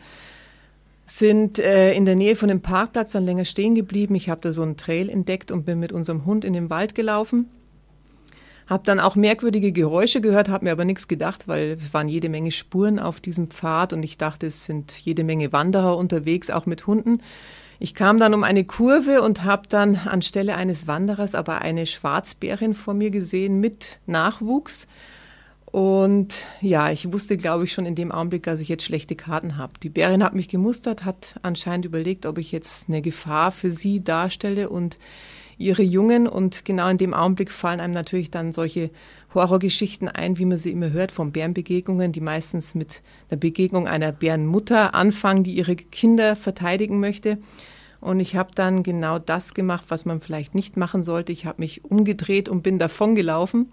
sind 1.06 1.58
äh, 1.58 1.92
in 1.94 2.04
der 2.04 2.16
Nähe 2.16 2.36
von 2.36 2.48
dem 2.48 2.60
Parkplatz 2.60 3.12
dann 3.12 3.24
länger 3.24 3.44
stehen 3.46 3.74
geblieben. 3.74 4.14
Ich 4.14 4.28
habe 4.28 4.40
da 4.42 4.52
so 4.52 4.62
einen 4.62 4.76
Trail 4.76 5.08
entdeckt 5.08 5.50
und 5.50 5.64
bin 5.64 5.80
mit 5.80 5.92
unserem 5.92 6.24
Hund 6.26 6.44
in 6.44 6.52
den 6.52 6.70
Wald 6.70 6.94
gelaufen. 6.94 7.48
Habe 8.70 8.84
dann 8.84 9.00
auch 9.00 9.16
merkwürdige 9.16 9.72
Geräusche 9.72 10.20
gehört, 10.20 10.48
habe 10.48 10.66
mir 10.66 10.70
aber 10.70 10.84
nichts 10.84 11.08
gedacht, 11.08 11.48
weil 11.48 11.72
es 11.72 11.92
waren 11.92 12.08
jede 12.08 12.28
Menge 12.28 12.52
Spuren 12.52 13.00
auf 13.00 13.18
diesem 13.18 13.48
Pfad 13.50 13.92
und 13.92 14.04
ich 14.04 14.16
dachte, 14.16 14.46
es 14.46 14.64
sind 14.64 14.92
jede 14.92 15.24
Menge 15.24 15.52
Wanderer 15.52 15.96
unterwegs, 15.96 16.50
auch 16.50 16.66
mit 16.66 16.86
Hunden. 16.86 17.20
Ich 17.80 17.96
kam 17.96 18.20
dann 18.20 18.32
um 18.32 18.44
eine 18.44 18.62
Kurve 18.62 19.22
und 19.22 19.42
habe 19.42 19.66
dann 19.68 19.96
anstelle 19.96 20.54
eines 20.54 20.86
Wanderers 20.86 21.34
aber 21.34 21.62
eine 21.62 21.84
Schwarzbärin 21.84 22.74
vor 22.74 22.94
mir 22.94 23.10
gesehen 23.10 23.58
mit 23.58 23.98
Nachwuchs. 24.06 24.86
Und 25.72 26.34
ja, 26.60 26.92
ich 26.92 27.12
wusste, 27.12 27.36
glaube 27.36 27.64
ich, 27.64 27.72
schon 27.72 27.86
in 27.86 27.96
dem 27.96 28.12
Augenblick, 28.12 28.44
dass 28.44 28.60
ich 28.60 28.68
jetzt 28.68 28.84
schlechte 28.84 29.16
Karten 29.16 29.56
habe. 29.56 29.72
Die 29.82 29.88
Bärin 29.88 30.22
hat 30.22 30.34
mich 30.36 30.48
gemustert, 30.48 31.04
hat 31.04 31.40
anscheinend 31.42 31.86
überlegt, 31.86 32.24
ob 32.24 32.38
ich 32.38 32.52
jetzt 32.52 32.88
eine 32.88 33.02
Gefahr 33.02 33.50
für 33.50 33.72
sie 33.72 34.04
darstelle 34.04 34.68
und 34.68 34.96
ihre 35.60 35.82
Jungen. 35.82 36.26
Und 36.26 36.64
genau 36.64 36.88
in 36.88 36.98
dem 36.98 37.14
Augenblick 37.14 37.50
fallen 37.50 37.80
einem 37.80 37.94
natürlich 37.94 38.30
dann 38.30 38.52
solche 38.52 38.90
Horrorgeschichten 39.34 40.08
ein, 40.08 40.38
wie 40.38 40.44
man 40.44 40.56
sie 40.56 40.72
immer 40.72 40.90
hört, 40.90 41.12
von 41.12 41.32
Bärenbegegnungen, 41.32 42.12
die 42.12 42.20
meistens 42.20 42.74
mit 42.74 43.02
einer 43.30 43.38
Begegnung 43.38 43.86
einer 43.86 44.12
Bärenmutter 44.12 44.94
anfangen, 44.94 45.44
die 45.44 45.54
ihre 45.54 45.76
Kinder 45.76 46.36
verteidigen 46.36 46.98
möchte. 47.00 47.38
Und 48.00 48.18
ich 48.18 48.34
habe 48.34 48.50
dann 48.54 48.82
genau 48.82 49.18
das 49.18 49.52
gemacht, 49.54 49.86
was 49.88 50.04
man 50.04 50.20
vielleicht 50.20 50.54
nicht 50.54 50.76
machen 50.76 51.04
sollte. 51.04 51.32
Ich 51.32 51.44
habe 51.44 51.60
mich 51.60 51.84
umgedreht 51.84 52.48
und 52.48 52.62
bin 52.62 52.78
davongelaufen. 52.78 53.70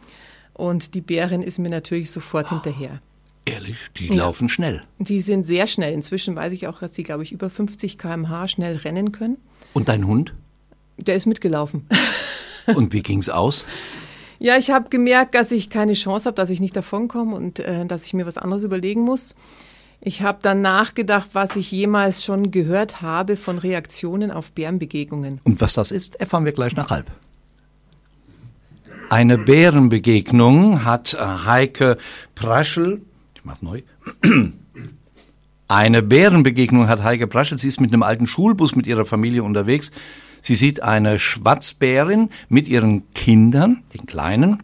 Und 0.53 0.95
die 0.95 1.01
Bärin 1.01 1.41
ist 1.41 1.59
mir 1.59 1.69
natürlich 1.69 2.11
sofort 2.11 2.49
hinterher. 2.49 2.99
Ehrlich, 3.45 3.77
die 3.97 4.07
ja. 4.07 4.15
laufen 4.15 4.49
schnell. 4.49 4.83
Die 4.99 5.21
sind 5.21 5.45
sehr 5.45 5.67
schnell. 5.67 5.93
Inzwischen 5.93 6.35
weiß 6.35 6.51
ich 6.51 6.67
auch, 6.67 6.79
dass 6.79 6.93
sie, 6.93 7.03
glaube 7.03 7.23
ich, 7.23 7.31
über 7.31 7.49
50 7.49 7.97
km/h 7.97 8.49
schnell 8.49 8.75
rennen 8.75 9.13
können. 9.13 9.37
Und 9.73 9.87
dein 9.87 10.05
Hund? 10.05 10.33
Der 10.97 11.15
ist 11.15 11.25
mitgelaufen. 11.25 11.87
Und 12.75 12.93
wie 12.93 13.01
ging's 13.01 13.29
aus? 13.29 13.65
Ja, 14.39 14.57
ich 14.57 14.69
habe 14.69 14.89
gemerkt, 14.89 15.35
dass 15.35 15.51
ich 15.51 15.69
keine 15.69 15.93
Chance 15.93 16.27
habe, 16.27 16.35
dass 16.35 16.49
ich 16.49 16.59
nicht 16.59 16.75
davonkomme 16.75 17.35
und 17.35 17.59
äh, 17.59 17.85
dass 17.87 18.05
ich 18.05 18.13
mir 18.13 18.27
was 18.27 18.37
anderes 18.37 18.63
überlegen 18.63 19.01
muss. 19.01 19.35
Ich 19.99 20.21
habe 20.21 20.39
dann 20.43 20.61
nachgedacht, 20.61 21.29
was 21.33 21.55
ich 21.55 21.71
jemals 21.71 22.23
schon 22.23 22.51
gehört 22.51 23.01
habe 23.01 23.35
von 23.35 23.57
Reaktionen 23.57 24.29
auf 24.29 24.51
Bärenbegegnungen. 24.51 25.39
Und 25.43 25.59
was 25.59 25.73
das 25.73 25.89
ist, 25.89 26.15
erfahren 26.19 26.45
wir 26.45 26.51
gleich 26.51 26.75
nach 26.75 26.91
halb. 26.91 27.07
Eine 29.09 29.37
Bärenbegegnung 29.37 30.83
hat 30.85 31.13
äh, 31.13 31.17
Heike 31.17 31.97
Praschel, 32.35 33.01
ich 33.35 33.43
mach 33.43 33.61
neu, 33.61 33.81
eine 35.67 36.03
Bärenbegegnung 36.03 36.87
hat 36.87 37.03
Heike 37.03 37.27
Praschel, 37.27 37.57
sie 37.57 37.67
ist 37.67 37.81
mit 37.81 37.91
einem 37.91 38.03
alten 38.03 38.27
Schulbus 38.27 38.75
mit 38.75 38.85
ihrer 38.85 39.05
Familie 39.05 39.43
unterwegs. 39.43 39.91
Sie 40.47 40.55
sieht 40.55 40.81
eine 40.81 41.19
Schwarzbärin 41.19 42.29
mit 42.47 42.69
ihren 42.69 43.11
Kindern, 43.13 43.83
den 43.93 44.05
Kleinen. 44.05 44.63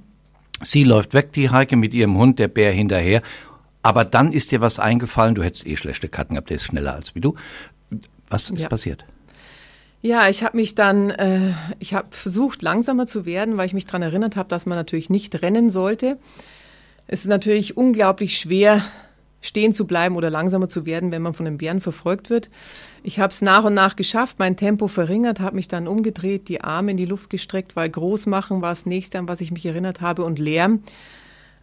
Sie 0.61 0.85
läuft 0.85 1.13
weg, 1.13 1.33
die 1.33 1.49
Heike, 1.49 1.75
mit 1.75 1.93
ihrem 1.93 2.17
Hund, 2.17 2.39
der 2.39 2.47
Bär 2.47 2.71
hinterher. 2.71 3.21
Aber 3.81 4.05
dann 4.05 4.31
ist 4.31 4.51
dir 4.51 4.61
was 4.61 4.79
eingefallen, 4.79 5.35
du 5.35 5.43
hättest 5.43 5.67
eh 5.67 5.75
schlechte 5.75 6.07
Karten 6.07 6.35
gehabt, 6.35 6.49
der 6.49 6.55
ist 6.55 6.63
schneller 6.63 6.93
als 6.93 7.15
wie 7.15 7.19
du. 7.19 7.35
Was 8.29 8.49
ist 8.49 8.61
ja. 8.61 8.69
passiert? 8.69 9.03
Ja, 10.01 10.29
ich 10.29 10.45
habe 10.45 10.55
mich 10.55 10.73
dann, 10.73 11.09
äh, 11.09 11.51
ich 11.79 11.93
habe 11.93 12.07
versucht, 12.11 12.61
langsamer 12.61 13.05
zu 13.05 13.25
werden, 13.25 13.57
weil 13.57 13.65
ich 13.65 13.73
mich 13.73 13.85
daran 13.85 14.03
erinnert 14.03 14.37
habe, 14.37 14.47
dass 14.47 14.65
man 14.65 14.77
natürlich 14.77 15.09
nicht 15.09 15.41
rennen 15.41 15.69
sollte. 15.69 16.17
Es 17.07 17.23
ist 17.23 17.27
natürlich 17.27 17.75
unglaublich 17.75 18.37
schwer, 18.37 18.85
stehen 19.43 19.73
zu 19.73 19.85
bleiben 19.85 20.15
oder 20.15 20.31
langsamer 20.31 20.67
zu 20.67 20.87
werden, 20.87 21.11
wenn 21.11 21.21
man 21.21 21.35
von 21.35 21.45
den 21.45 21.57
Bären 21.57 21.81
verfolgt 21.81 22.31
wird. 22.31 22.49
Ich 23.03 23.19
habe 23.19 23.29
es 23.29 23.41
nach 23.41 23.65
und 23.65 23.73
nach 23.75 23.95
geschafft, 23.95 24.39
mein 24.39 24.55
Tempo 24.55 24.87
verringert, 24.87 25.41
habe 25.41 25.57
mich 25.57 25.67
dann 25.67 25.87
umgedreht, 25.87 26.47
die 26.47 26.61
Arme 26.61 26.91
in 26.91 26.97
die 26.97 27.05
Luft 27.05 27.29
gestreckt, 27.29 27.75
weil 27.75 27.89
groß 27.89 28.25
machen 28.25 28.61
war 28.61 28.71
das 28.71 28.85
nächste, 28.85 29.19
an 29.19 29.27
was 29.27 29.41
ich 29.41 29.51
mich 29.51 29.65
erinnert 29.65 30.01
habe 30.01 30.23
und 30.23 30.39
Lärm. 30.39 30.81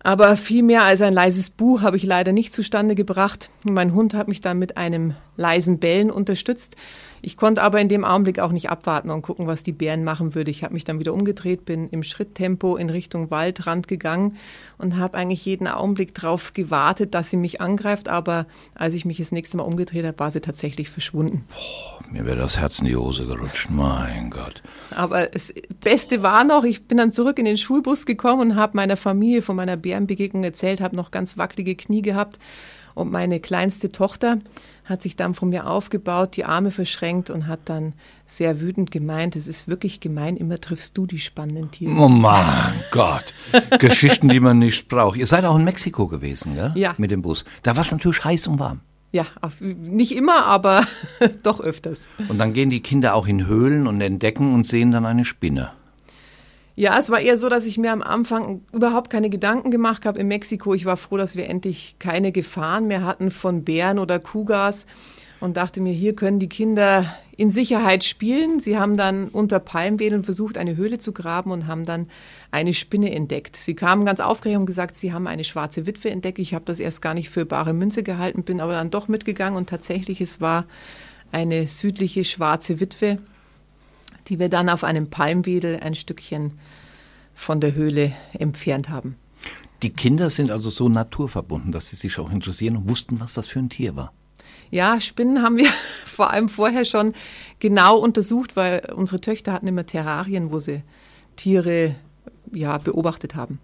Aber 0.03 0.37
viel 0.37 0.63
mehr 0.63 0.85
als 0.85 1.03
ein 1.03 1.13
leises 1.13 1.51
Buh 1.51 1.81
habe 1.81 1.97
ich 1.97 2.05
leider 2.05 2.33
nicht 2.33 2.53
zustande 2.53 2.95
gebracht. 2.95 3.51
Mein 3.65 3.93
Hund 3.93 4.15
hat 4.15 4.29
mich 4.29 4.41
dann 4.41 4.59
mit 4.59 4.77
einem 4.77 5.15
leisen 5.37 5.79
Bellen 5.79 6.11
unterstützt. 6.11 6.77
Ich 7.23 7.37
konnte 7.37 7.63
aber 7.63 7.81
in 7.81 7.89
dem 7.89 8.05
Augenblick 8.05 8.39
auch 8.39 8.53
nicht 8.53 8.71
abwarten 8.71 9.11
und 9.11 9.23
gucken, 9.23 9.47
was 9.47 9.63
die 9.63 9.73
Bären 9.73 10.05
machen 10.05 10.35
würde. 10.35 10.51
Ich 10.51 10.65
habe 10.65 10.75
mich 10.75 10.85
dann 10.85 10.99
wieder 10.99 11.13
umgedreht, 11.13 11.65
bin 11.65 11.89
im 11.91 12.03
Schritttempo 12.03 12.77
in 12.77 12.91
Richtung 12.91 13.31
Waldrand 13.31 13.89
gegangen 13.89 14.37
und 14.79 14.97
habe 14.97 15.17
eigentlich 15.17 15.45
jeden 15.45 15.67
Augenblick 15.67 16.15
darauf 16.15 16.53
gewartet, 16.53 17.15
dass 17.15 17.31
sie 17.31 17.37
mich 17.37 17.61
angreift. 17.61 18.09
Aber 18.09 18.47
als 18.75 18.95
ich 18.95 19.05
mich 19.05 19.19
das 19.19 19.33
nächste 19.33 19.57
Mal 19.57 19.65
umgedreht 19.65 20.05
habe, 20.05 20.19
war 20.19 20.31
sie 20.31 20.41
tatsächlich 20.41 20.89
verschwunden. 20.89 21.45
Boah, 21.51 22.13
mir 22.13 22.25
wäre 22.25 22.37
das 22.37 22.59
Herz 22.59 22.81
in 22.81 22.87
die 22.87 22.97
Hose 22.97 23.27
gerutscht. 23.27 23.69
Mein 23.71 24.31
Gott. 24.31 24.63
Aber 24.91 25.27
das 25.27 25.53
Beste 25.83 26.23
war 26.23 26.45
noch, 26.45 26.65
ich 26.65 26.85
bin 26.85 26.99
dann 26.99 27.13
zurück 27.13 27.39
in 27.39 27.45
den 27.45 27.57
Schulbus 27.57 28.07
gekommen 28.07 28.53
und 28.53 28.57
habe 28.57 28.77
meiner 28.77 28.97
Familie 28.97 29.43
von 29.43 29.57
meiner 29.57 29.77
Bärenbegegnung 29.77 30.43
erzählt, 30.45 30.81
habe 30.81 30.97
noch 30.97 31.11
ganz 31.11 31.39
wackelige 31.39 31.77
Knie 31.77 32.03
gehabt. 32.03 32.39
Und 32.95 33.11
meine 33.11 33.41
kleinste 33.41 33.93
Tochter 33.93 34.39
hat 34.85 35.03
sich 35.03 35.17
dann 35.17 35.35
von 35.35 35.51
mir 35.51 35.69
aufgebaut, 35.69 36.37
die 36.37 36.45
Arme 36.45 36.71
verschränkt 36.71 37.31
und 37.31 37.47
hat 37.47 37.61
dann 37.67 37.95
sehr 38.27 38.61
wütend 38.61 38.91
gemeint, 38.91 39.37
es 39.37 39.47
ist 39.47 39.69
wirklich 39.69 40.01
gemein, 40.01 40.37
immer 40.37 40.61
triffst 40.61 40.99
du 40.99 41.07
die 41.07 41.19
spannenden 41.19 41.71
Tiere. 41.71 41.93
Oh 41.93 42.09
mein 42.09 42.75
Gott, 42.91 43.35
Geschichten, 43.79 44.29
die 44.29 44.41
man 44.41 44.59
nicht 44.59 44.89
braucht. 44.89 45.17
Ihr 45.17 45.27
seid 45.27 45.45
auch 45.45 45.57
in 45.57 45.65
Mexiko 45.65 46.09
gewesen, 46.09 46.57
gell? 46.57 46.73
Ja. 46.75 46.95
Mit 46.99 47.11
dem 47.11 47.23
Bus. 47.23 47.45
Da 47.63 47.77
war 47.77 47.83
es 47.83 47.93
natürlich 47.93 48.25
heiß 48.25 48.49
und 48.49 48.59
warm. 48.59 48.81
Ja, 49.13 49.27
nicht 49.61 50.15
immer, 50.15 50.47
aber 50.47 50.87
doch 51.43 51.61
öfters. 51.61 52.09
Und 52.29 52.39
dann 52.39 52.53
gehen 52.53 52.71
die 52.71 52.81
Kinder 52.81 53.15
auch 53.15 53.27
in 53.27 53.47
Höhlen 53.47 53.89
und 53.89 54.01
entdecken 54.01 54.55
und 54.55 54.67
sehen 54.67 54.93
dann 54.93 55.05
eine 55.05 55.25
Spinne. 55.25 55.73
Ja, 56.81 56.97
es 56.99 57.11
war 57.11 57.21
eher 57.21 57.37
so, 57.37 57.51
dass 57.51 57.67
ich 57.67 57.77
mir 57.77 57.93
am 57.93 58.01
Anfang 58.01 58.63
überhaupt 58.73 59.11
keine 59.11 59.29
Gedanken 59.29 59.71
gemacht 59.71 60.07
habe 60.07 60.19
in 60.19 60.29
Mexiko. 60.29 60.73
Ich 60.73 60.87
war 60.87 60.97
froh, 60.97 61.19
dass 61.19 61.37
wir 61.37 61.47
endlich 61.47 61.97
keine 61.99 62.33
Gefahren 62.33 62.89
mehr 62.89 63.05
hatten 63.05 63.31
von 63.31 63.65
Bären 63.65 63.99
oder 63.99 64.19
Kugas 64.19 64.87
und 65.41 65.59
dachte 65.59 65.83
mir, 65.83 65.93
hier 65.93 66.17
können 66.17 66.39
die 66.39 66.49
Kinder 66.49 67.05
in 67.37 67.51
Sicherheit 67.51 68.03
spielen. 68.05 68.61
Sie 68.61 68.79
haben 68.79 68.97
dann 68.97 69.29
unter 69.29 69.59
Palmwedeln 69.59 70.25
versucht, 70.25 70.57
eine 70.57 70.75
Höhle 70.75 70.97
zu 70.97 71.13
graben 71.13 71.51
und 71.51 71.67
haben 71.67 71.85
dann 71.85 72.09
eine 72.51 72.73
Spinne 72.73 73.15
entdeckt. 73.15 73.57
Sie 73.57 73.75
kamen 73.75 74.07
ganz 74.07 74.21
aufgeregt 74.21 74.59
und 74.59 74.65
gesagt, 74.65 74.95
sie 74.95 75.13
haben 75.13 75.27
eine 75.27 75.45
schwarze 75.45 75.87
Witwe 75.87 76.09
entdeckt. 76.09 76.39
Ich 76.39 76.55
habe 76.55 76.65
das 76.65 76.81
erst 76.81 77.03
gar 77.03 77.13
nicht 77.13 77.29
für 77.29 77.45
bare 77.45 77.75
Münze 77.75 78.03
gehalten, 78.03 78.43
bin 78.43 78.59
aber 78.59 78.73
dann 78.73 78.89
doch 78.89 79.07
mitgegangen 79.07 79.59
und 79.59 79.69
tatsächlich, 79.69 80.23
es 80.23 80.41
war 80.41 80.65
eine 81.31 81.67
südliche 81.67 82.25
schwarze 82.25 82.81
Witwe 82.81 83.19
die 84.31 84.39
wir 84.39 84.49
dann 84.49 84.69
auf 84.69 84.85
einem 84.85 85.11
Palmwedel 85.11 85.81
ein 85.81 85.95
Stückchen 85.95 86.53
von 87.35 87.61
der 87.61 87.75
Höhle 87.75 88.13
entfernt 88.33 88.89
haben. 88.89 89.17
Die 89.83 89.91
Kinder 89.91 90.31
sind 90.31 90.51
also 90.51 90.71
so 90.71 90.89
naturverbunden, 90.89 91.73
dass 91.73 91.91
sie 91.91 91.97
sich 91.97 92.19
auch 92.19 92.31
interessieren 92.31 92.77
und 92.77 92.89
wussten, 92.89 93.19
was 93.19 93.35
das 93.35 93.47
für 93.49 93.59
ein 93.59 93.71
Tier 93.71 93.97
war. 93.97 94.13
Ja, 94.71 95.01
Spinnen 95.01 95.43
haben 95.43 95.57
wir 95.57 95.69
vor 96.05 96.31
allem 96.31 96.49
vorher 96.49 96.85
schon 96.85 97.13
genau 97.59 97.99
untersucht, 97.99 98.57
weil 98.57 98.93
unsere 98.95 99.21
Töchter 99.21 99.53
hatten 99.53 99.67
immer 99.67 99.85
Terrarien, 99.85 100.53
wo 100.53 100.61
sie 100.61 100.83
Tiere 101.37 101.97
ja, 102.53 102.79
beobachtet 102.79 103.35
haben. 103.35 103.59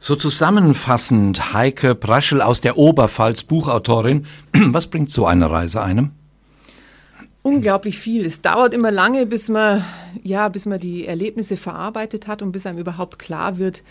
So 0.00 0.14
zusammenfassend, 0.14 1.52
Heike 1.52 1.96
Braschel 1.96 2.40
aus 2.40 2.60
der 2.60 2.78
Oberpfalz, 2.78 3.42
Buchautorin. 3.42 4.26
Was 4.52 4.86
bringt 4.86 5.10
so 5.10 5.26
eine 5.26 5.50
Reise 5.50 5.82
einem? 5.82 6.12
Unglaublich 7.42 7.98
viel. 7.98 8.26
Es 8.26 8.42
dauert 8.42 8.74
immer 8.74 8.90
lange, 8.90 9.26
bis 9.26 9.48
man, 9.48 9.84
ja, 10.22 10.48
bis 10.48 10.66
man 10.66 10.80
die 10.80 11.06
Erlebnisse 11.06 11.56
verarbeitet 11.56 12.26
hat 12.26 12.42
und 12.42 12.52
bis 12.52 12.66
einem 12.66 12.78
überhaupt 12.78 13.18
klar 13.18 13.58
wird, 13.58 13.82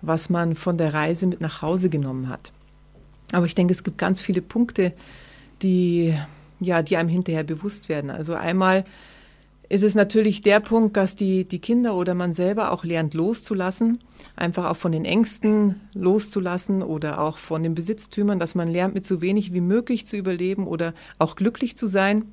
was 0.00 0.30
man 0.30 0.54
von 0.54 0.78
der 0.78 0.94
Reise 0.94 1.26
mit 1.26 1.40
nach 1.40 1.62
Hause 1.62 1.88
genommen 1.90 2.28
hat. 2.28 2.52
Aber 3.32 3.46
ich 3.46 3.54
denke, 3.54 3.72
es 3.72 3.84
gibt 3.84 3.98
ganz 3.98 4.20
viele 4.20 4.42
Punkte, 4.42 4.92
die, 5.62 6.14
ja, 6.60 6.82
die 6.82 6.96
einem 6.96 7.08
hinterher 7.08 7.44
bewusst 7.44 7.88
werden. 7.88 8.10
Also 8.10 8.34
einmal 8.34 8.84
ist 9.68 9.84
es 9.84 9.94
natürlich 9.94 10.42
der 10.42 10.60
Punkt, 10.60 10.96
dass 10.96 11.16
die, 11.16 11.44
die 11.44 11.58
Kinder 11.58 11.96
oder 11.96 12.14
man 12.14 12.34
selber 12.34 12.72
auch 12.72 12.84
lernt 12.84 13.14
loszulassen, 13.14 14.00
einfach 14.36 14.66
auch 14.66 14.76
von 14.76 14.92
den 14.92 15.06
Ängsten 15.06 15.80
loszulassen 15.94 16.82
oder 16.82 17.20
auch 17.20 17.38
von 17.38 17.62
den 17.62 17.74
Besitztümern, 17.74 18.38
dass 18.38 18.54
man 18.54 18.68
lernt, 18.68 18.94
mit 18.94 19.06
so 19.06 19.22
wenig 19.22 19.54
wie 19.54 19.62
möglich 19.62 20.06
zu 20.06 20.16
überleben 20.16 20.66
oder 20.66 20.92
auch 21.18 21.36
glücklich 21.36 21.74
zu 21.74 21.86
sein. 21.86 22.26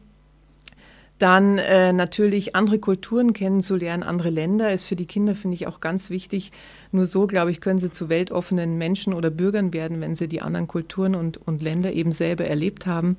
Dann 1.19 1.57
äh, 1.57 1.91
natürlich 1.91 2.55
andere 2.55 2.79
Kulturen 2.79 3.33
kennenzulernen, 3.33 4.03
andere 4.03 4.29
Länder 4.29 4.71
ist 4.71 4.85
für 4.85 4.95
die 4.95 5.05
Kinder, 5.05 5.35
finde 5.35 5.55
ich, 5.55 5.67
auch 5.67 5.81
ganz 5.81 6.09
wichtig. 6.09 6.51
Nur 6.93 7.05
so, 7.05 7.27
glaube 7.27 7.51
ich, 7.51 7.59
können 7.59 7.77
sie 7.77 7.91
zu 7.91 8.07
weltoffenen 8.07 8.77
Menschen 8.77 9.13
oder 9.13 9.29
Bürgern 9.29 9.73
werden, 9.73 9.99
wenn 9.99 10.15
sie 10.15 10.29
die 10.29 10.41
anderen 10.41 10.67
Kulturen 10.67 11.15
und, 11.15 11.35
und 11.35 11.61
Länder 11.61 11.91
eben 11.91 12.13
selber 12.13 12.45
erlebt 12.45 12.87
haben. 12.87 13.17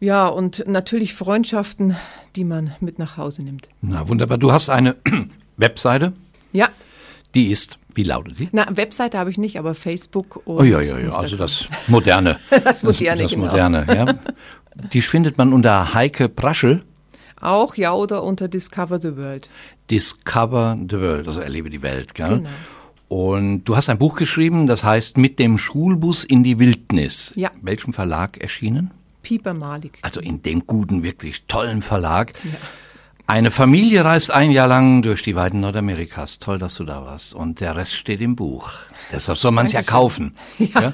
Ja, 0.00 0.26
und 0.26 0.64
natürlich 0.66 1.14
Freundschaften, 1.14 1.96
die 2.34 2.44
man 2.44 2.74
mit 2.80 2.98
nach 2.98 3.16
Hause 3.16 3.44
nimmt. 3.44 3.68
Na, 3.80 4.08
wunderbar. 4.08 4.36
Du 4.36 4.50
hast 4.52 4.68
eine 4.68 4.96
Webseite. 5.56 6.12
Ja. 6.52 6.68
Die 7.34 7.50
ist, 7.50 7.78
wie 7.94 8.04
lautet 8.04 8.36
sie? 8.36 8.48
Na, 8.52 8.66
Webseite 8.70 9.18
habe 9.18 9.30
ich 9.30 9.38
nicht, 9.38 9.58
aber 9.58 9.74
Facebook 9.74 10.42
und. 10.44 10.60
Oh 10.60 10.62
ja, 10.62 10.80
ja, 10.80 10.98
ja, 10.98 11.08
also 11.10 11.36
das 11.36 11.68
Moderne. 11.86 12.38
das 12.64 12.82
Moderne, 12.82 13.22
das, 13.22 13.30
das 13.30 13.30
genau. 13.32 13.46
Moderne, 13.46 13.86
ja. 13.88 14.14
Die 14.92 15.02
findet 15.02 15.38
man 15.38 15.52
unter 15.52 15.94
Heike 15.94 16.28
Braschel. 16.28 16.82
Auch, 17.40 17.76
ja, 17.76 17.92
oder 17.92 18.22
unter 18.22 18.48
Discover 18.48 19.00
the 19.00 19.16
World. 19.16 19.50
Discover 19.90 20.78
the 20.88 20.98
World, 20.98 21.28
also 21.28 21.40
erlebe 21.40 21.70
die 21.70 21.82
Welt, 21.82 22.14
gell? 22.14 22.38
Genau. 22.38 22.50
Und 23.08 23.64
du 23.64 23.76
hast 23.76 23.90
ein 23.90 23.98
Buch 23.98 24.16
geschrieben, 24.16 24.66
das 24.66 24.82
heißt 24.82 25.18
Mit 25.18 25.38
dem 25.38 25.58
Schulbus 25.58 26.24
in 26.24 26.42
die 26.42 26.58
Wildnis. 26.58 27.32
Ja. 27.36 27.50
Welchem 27.60 27.92
Verlag 27.92 28.38
erschienen? 28.38 28.92
Pieper 29.22 29.54
Malik. 29.54 29.98
Also 30.02 30.20
in 30.20 30.42
dem 30.42 30.66
guten, 30.66 31.02
wirklich 31.02 31.44
tollen 31.46 31.82
Verlag. 31.82 32.32
Ja. 32.44 32.52
Eine 33.26 33.50
Familie 33.50 34.04
reist 34.04 34.30
ein 34.30 34.50
Jahr 34.50 34.68
lang 34.68 35.00
durch 35.00 35.22
die 35.22 35.34
Weiden 35.34 35.60
Nordamerikas. 35.60 36.40
Toll, 36.40 36.58
dass 36.58 36.74
du 36.74 36.84
da 36.84 37.04
warst. 37.04 37.34
Und 37.34 37.60
der 37.60 37.74
Rest 37.74 37.94
steht 37.94 38.20
im 38.20 38.36
Buch. 38.36 38.72
Deshalb 39.12 39.38
soll 39.38 39.50
man 39.50 39.66
es 39.66 39.72
ja 39.72 39.82
kaufen. 39.82 40.34
Ja. 40.58 40.80
Ja? 40.80 40.92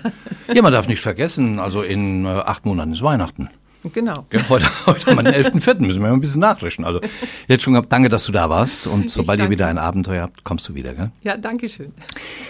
ja. 0.54 0.62
man 0.62 0.72
darf 0.72 0.86
nicht 0.86 1.00
vergessen, 1.00 1.58
also 1.58 1.82
in 1.82 2.24
äh, 2.24 2.28
acht 2.28 2.64
Monaten 2.64 2.92
ist 2.92 3.02
Weihnachten. 3.02 3.50
Genau. 3.82 4.26
Ja, 4.30 4.48
heute, 4.48 4.66
heute 4.86 5.06
haben 5.06 5.24
wir 5.24 5.32
den 5.32 5.44
11.4., 5.44 5.80
müssen 5.80 6.02
wir 6.02 6.08
mal 6.08 6.12
ein 6.12 6.20
bisschen 6.20 6.40
nachrischen. 6.40 6.84
Also 6.84 7.00
jetzt 7.48 7.62
schon 7.62 7.80
danke, 7.88 8.08
dass 8.08 8.24
du 8.26 8.32
da 8.32 8.50
warst 8.50 8.86
und 8.86 9.08
sobald 9.10 9.40
ihr 9.40 9.48
wieder 9.48 9.68
ein 9.68 9.78
Abenteuer 9.78 10.22
habt, 10.22 10.44
kommst 10.44 10.68
du 10.68 10.74
wieder, 10.74 10.94
gell? 10.94 11.10
Ja, 11.22 11.36
danke 11.36 11.68
schön. 11.68 11.92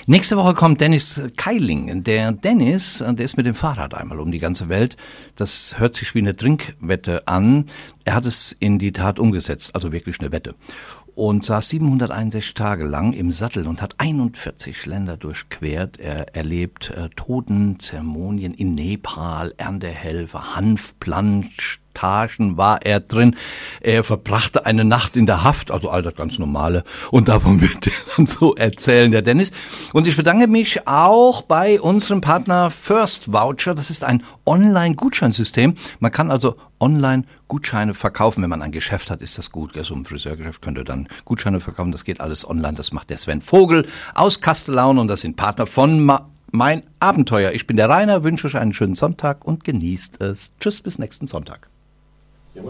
Nächste 0.06 0.36
Woche 0.36 0.54
kommt 0.54 0.80
Dennis 0.80 1.20
Keiling. 1.36 2.02
Der 2.02 2.32
Dennis, 2.32 3.04
der 3.06 3.24
ist 3.24 3.36
mit 3.36 3.46
dem 3.46 3.54
Fahrrad 3.54 3.94
einmal 3.94 4.18
um 4.18 4.32
die 4.32 4.40
ganze 4.40 4.68
Welt. 4.68 4.96
Das 5.36 5.78
hört 5.78 5.94
sich 5.94 6.14
wie 6.14 6.18
eine 6.18 6.34
Trinkwette 6.34 7.28
an. 7.28 7.66
Er 8.04 8.14
hat 8.14 8.26
es 8.26 8.56
in 8.58 8.78
die 8.78 8.92
Tat 8.92 9.18
umgesetzt, 9.20 9.74
also 9.74 9.92
wirklich 9.92 10.20
eine 10.20 10.32
Wette 10.32 10.54
und 11.14 11.44
saß 11.44 11.68
761 11.68 12.54
Tage 12.54 12.84
lang 12.84 13.12
im 13.12 13.32
Sattel 13.32 13.66
und 13.66 13.82
hat 13.82 13.94
41 13.98 14.86
Länder 14.86 15.16
durchquert. 15.16 15.98
Er 15.98 16.34
erlebt 16.34 16.90
äh, 16.90 17.08
Totenzeremonien 17.10 18.54
in 18.54 18.74
Nepal, 18.74 19.54
Erntehelfer, 19.56 20.54
Hanfplantagen 21.90 22.56
war 22.56 22.82
er 22.82 23.00
drin. 23.00 23.36
Er 23.80 24.04
verbrachte 24.04 24.66
eine 24.66 24.84
Nacht 24.84 25.16
in 25.16 25.26
der 25.26 25.44
Haft, 25.44 25.70
also 25.70 25.90
all 25.90 26.02
das 26.02 26.14
ganz 26.14 26.38
Normale. 26.38 26.84
Und 27.10 27.28
davon 27.28 27.60
wird 27.60 27.86
er 27.86 27.92
dann 28.16 28.26
so 28.26 28.54
erzählen, 28.54 29.10
der 29.10 29.22
Dennis. 29.22 29.52
Und 29.92 30.06
ich 30.06 30.16
bedanke 30.16 30.46
mich 30.46 30.86
auch 30.86 31.42
bei 31.42 31.80
unserem 31.80 32.20
Partner 32.20 32.70
First 32.70 33.32
Voucher. 33.32 33.74
Das 33.74 33.90
ist 33.90 34.04
ein 34.04 34.22
Online-Gutscheinsystem. 34.46 35.76
Man 35.98 36.12
kann 36.12 36.30
also 36.30 36.56
online 36.80 37.24
Gutscheine 37.48 37.94
verkaufen. 37.94 38.42
Wenn 38.42 38.50
man 38.50 38.62
ein 38.62 38.72
Geschäft 38.72 39.10
hat, 39.10 39.22
ist 39.22 39.38
das 39.38 39.50
gut. 39.50 39.74
So 39.82 39.94
ein 39.94 40.04
Friseurgeschäft 40.04 40.62
könnte 40.62 40.84
dann 40.84 41.08
Gutscheine 41.24 41.60
verkaufen. 41.60 41.92
Das 41.92 42.04
geht 42.04 42.20
alles 42.20 42.48
online. 42.48 42.74
Das 42.74 42.92
macht 42.92 43.10
der 43.10 43.18
Sven 43.18 43.42
Vogel 43.42 43.86
aus 44.14 44.40
Kastellaun 44.40 44.98
und 44.98 45.08
das 45.08 45.20
sind 45.20 45.36
Partner 45.36 45.66
von 45.66 46.04
Ma 46.04 46.26
Mein 46.52 46.82
Abenteuer. 46.98 47.52
Ich 47.52 47.66
bin 47.68 47.76
der 47.76 47.88
Rainer, 47.88 48.24
wünsche 48.24 48.46
euch 48.48 48.56
einen 48.56 48.72
schönen 48.72 48.96
Sonntag 48.96 49.44
und 49.44 49.62
genießt 49.62 50.20
es. 50.20 50.52
Tschüss, 50.58 50.80
bis 50.80 50.98
nächsten 50.98 51.28
Sonntag. 51.28 51.69
Ja, 52.54 52.62